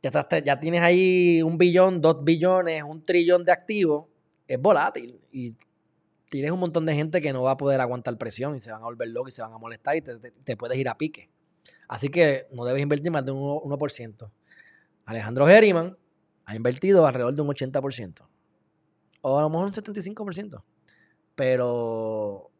[0.02, 4.06] ya, tienes ahí un billón, dos billones, un trillón de activos,
[4.46, 5.56] es volátil y
[6.30, 8.80] tienes un montón de gente que no va a poder aguantar presión y se van
[8.82, 11.28] a volver locos y se van a molestar y te, puedes ir a pique.
[11.88, 14.30] Así que no debes invertir más de un 1%.
[15.04, 15.96] Alejandro Geriman
[16.44, 18.26] ha invertido alrededor de un 80%.
[19.22, 20.62] O a lo mejor un 75%.
[21.34, 22.50] Pero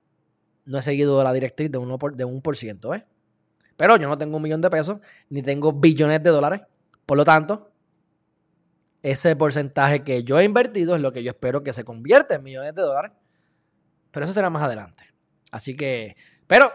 [0.65, 3.07] no he seguido la directriz de, uno de un por ciento, ¿eh?
[3.77, 4.99] Pero yo no tengo un millón de pesos,
[5.29, 6.63] ni tengo billones de dólares.
[7.05, 7.71] Por lo tanto,
[9.03, 12.43] ese porcentaje que yo he invertido es lo que yo espero que se convierta en
[12.43, 13.13] millones de dólares.
[14.11, 15.05] Pero eso será más adelante.
[15.53, 16.17] Así que,
[16.47, 16.73] pero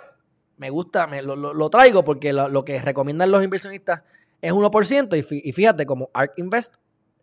[0.61, 4.03] me gusta, me, lo, traigo porque lo, que recomiendan los inversionistas
[4.39, 5.17] es 1%.
[5.17, 6.75] Y, y fíjate, como ARK Invest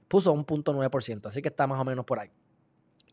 [0.09, 1.27] puso un punto 9%.
[1.27, 2.31] Así que está más o menos por ahí.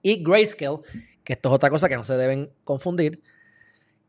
[0.01, 0.79] Y Grayscale,
[1.23, 3.21] que esto es otra cosa que no se deben confundir,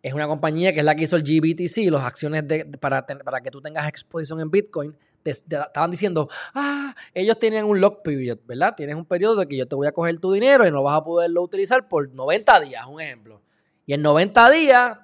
[0.03, 3.43] es una compañía que es la que hizo el GBTC, las acciones de, para, para
[3.43, 4.97] que tú tengas exposición en Bitcoin.
[5.23, 8.75] estaban diciendo, ah, ellos tienen un lock period, ¿verdad?
[8.75, 10.97] Tienes un periodo de que yo te voy a coger tu dinero y no vas
[10.97, 13.43] a poderlo utilizar por 90 días, un ejemplo.
[13.85, 14.99] Y en 90 días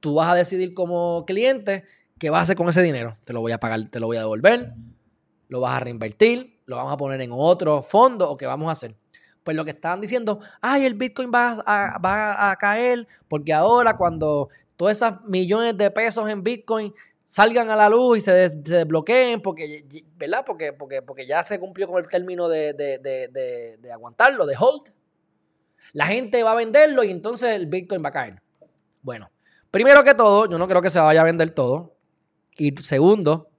[0.00, 1.84] tú vas a decidir como cliente
[2.18, 3.16] qué vas a hacer con ese dinero.
[3.24, 4.74] Te lo voy a pagar, te lo voy a devolver,
[5.48, 8.72] lo vas a reinvertir, lo vamos a poner en otro fondo o qué vamos a
[8.72, 8.94] hacer.
[9.42, 14.98] Pues lo que estaban diciendo, ay, el Bitcoin va a, caer porque ahora cuando todas
[14.98, 16.92] esas millones de pesos en Bitcoin
[17.22, 19.84] salgan a la luz y se, desbloqueen porque,
[20.16, 20.44] ¿verdad?
[20.46, 24.92] Porque, porque, porque ya se cumplió con el término de, de, aguantarlo, de hold.
[25.92, 28.42] La gente va a venderlo y entonces el Bitcoin va a caer.
[29.02, 29.30] Bueno,
[29.70, 31.96] primero que todo, yo no creo que se vaya a vender todo.
[32.56, 33.50] Y segundo,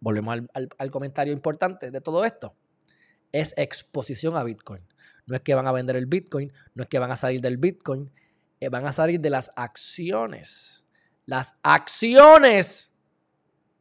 [0.00, 2.54] volvemos al, comentario importante de todo esto,
[3.30, 4.82] es exposición a Bitcoin.
[5.26, 7.56] No es que van a vender el Bitcoin, no es que van a salir del
[7.56, 8.10] Bitcoin,
[8.60, 10.82] eh, van a salir de las acciones
[11.26, 12.92] las acciones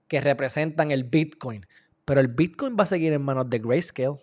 [0.07, 1.65] que representan el Bitcoin.
[2.05, 4.19] Pero el Bitcoin va a seguir en manos de Grayscale.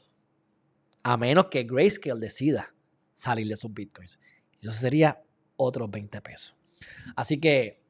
[1.03, 2.75] A menos que Grayscale decida
[3.13, 4.21] salir de sus Bitcoins.
[4.61, 5.23] Eso sería
[5.57, 6.58] otros 20 pesos.
[7.17, 7.81] Así que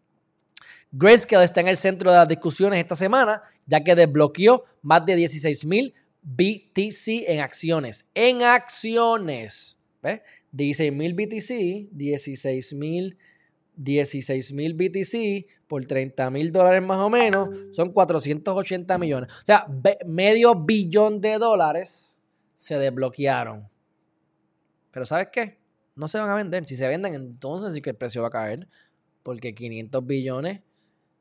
[0.93, 5.17] Grayscale está en el centro de las discusiones esta semana, ya que desbloqueó más de
[5.17, 8.07] 16 mil BTC en acciones.
[8.15, 9.79] En acciones.
[10.03, 10.21] ¿Ves?
[10.53, 13.19] 16 mil BTC, 16 mil
[13.79, 19.33] 16 mil BTC por 30 mil dólares más o menos, son 480 millones.
[19.33, 19.67] O sea,
[20.05, 22.19] medio billón de dólares
[22.55, 23.69] se desbloquearon.
[24.91, 25.58] Pero ¿sabes qué?
[25.99, 26.65] No se van a vender.
[26.65, 28.69] Si se venden, entonces sí que el precio va a caer.
[29.25, 30.61] Porque 500 billones,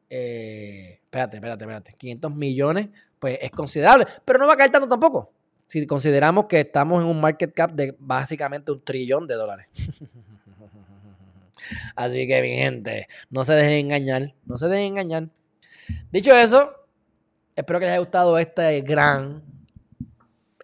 [0.09, 4.05] eh, espérate, espérate, espérate, 500 millones, pues es considerable.
[4.23, 5.34] Pero no va a caer tanto tampoco.
[5.65, 9.67] Si consideramos que estamos en un market cap de básicamente un trillón de dólares.
[11.95, 14.36] Así que, mi gente, no se dejen engañar.
[14.45, 15.30] No se dejen engañar.
[16.11, 16.71] Dicho eso,
[17.55, 19.43] espero que les haya gustado este gran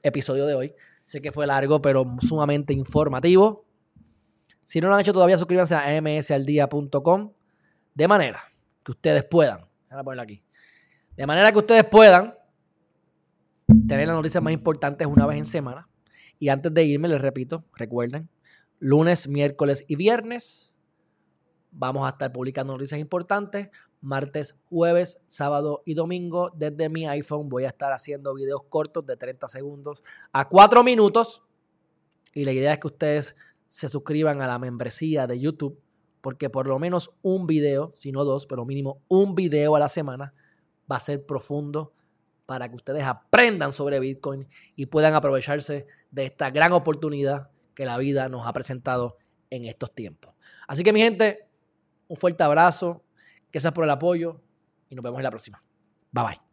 [0.03, 0.75] episodio de hoy.
[1.03, 3.65] Sé que fue largo, pero sumamente informativo.
[4.73, 7.31] Si no lo han hecho todavía, suscríbanse a msaldia.com
[7.93, 8.41] de manera
[8.83, 9.69] que ustedes puedan.
[11.15, 12.33] De manera que ustedes puedan
[13.87, 15.87] tener las noticias más importantes una vez en semana.
[16.39, 18.31] Y antes de irme, les repito, recuerden,
[18.79, 20.75] lunes, miércoles y viernes
[21.69, 23.69] Vamos a estar publicando noticias importantes.
[24.01, 29.17] Martes, jueves, sábado y domingo desde mi iPhone voy a estar haciendo videos cortos de
[29.17, 30.01] 30 segundos
[30.31, 31.43] a 4 minutos.
[32.33, 35.79] Y la idea es que ustedes se suscriban a la membresía de YouTube
[36.23, 39.89] porque por lo menos un video, si no dos, pero mínimo un video a la
[39.89, 40.33] semana
[40.89, 41.93] va a ser profundo
[42.45, 44.47] para que ustedes aprendan sobre Bitcoin
[44.77, 49.17] y puedan aprovecharse de esta gran oportunidad que la vida nos ha presentado
[49.49, 50.33] en estos tiempos.
[50.65, 51.45] Así que mi gente,
[52.07, 53.03] un fuerte abrazo,
[53.51, 54.39] gracias por el apoyo
[54.89, 55.61] y nos vemos en la próxima.
[56.11, 56.52] Bye bye.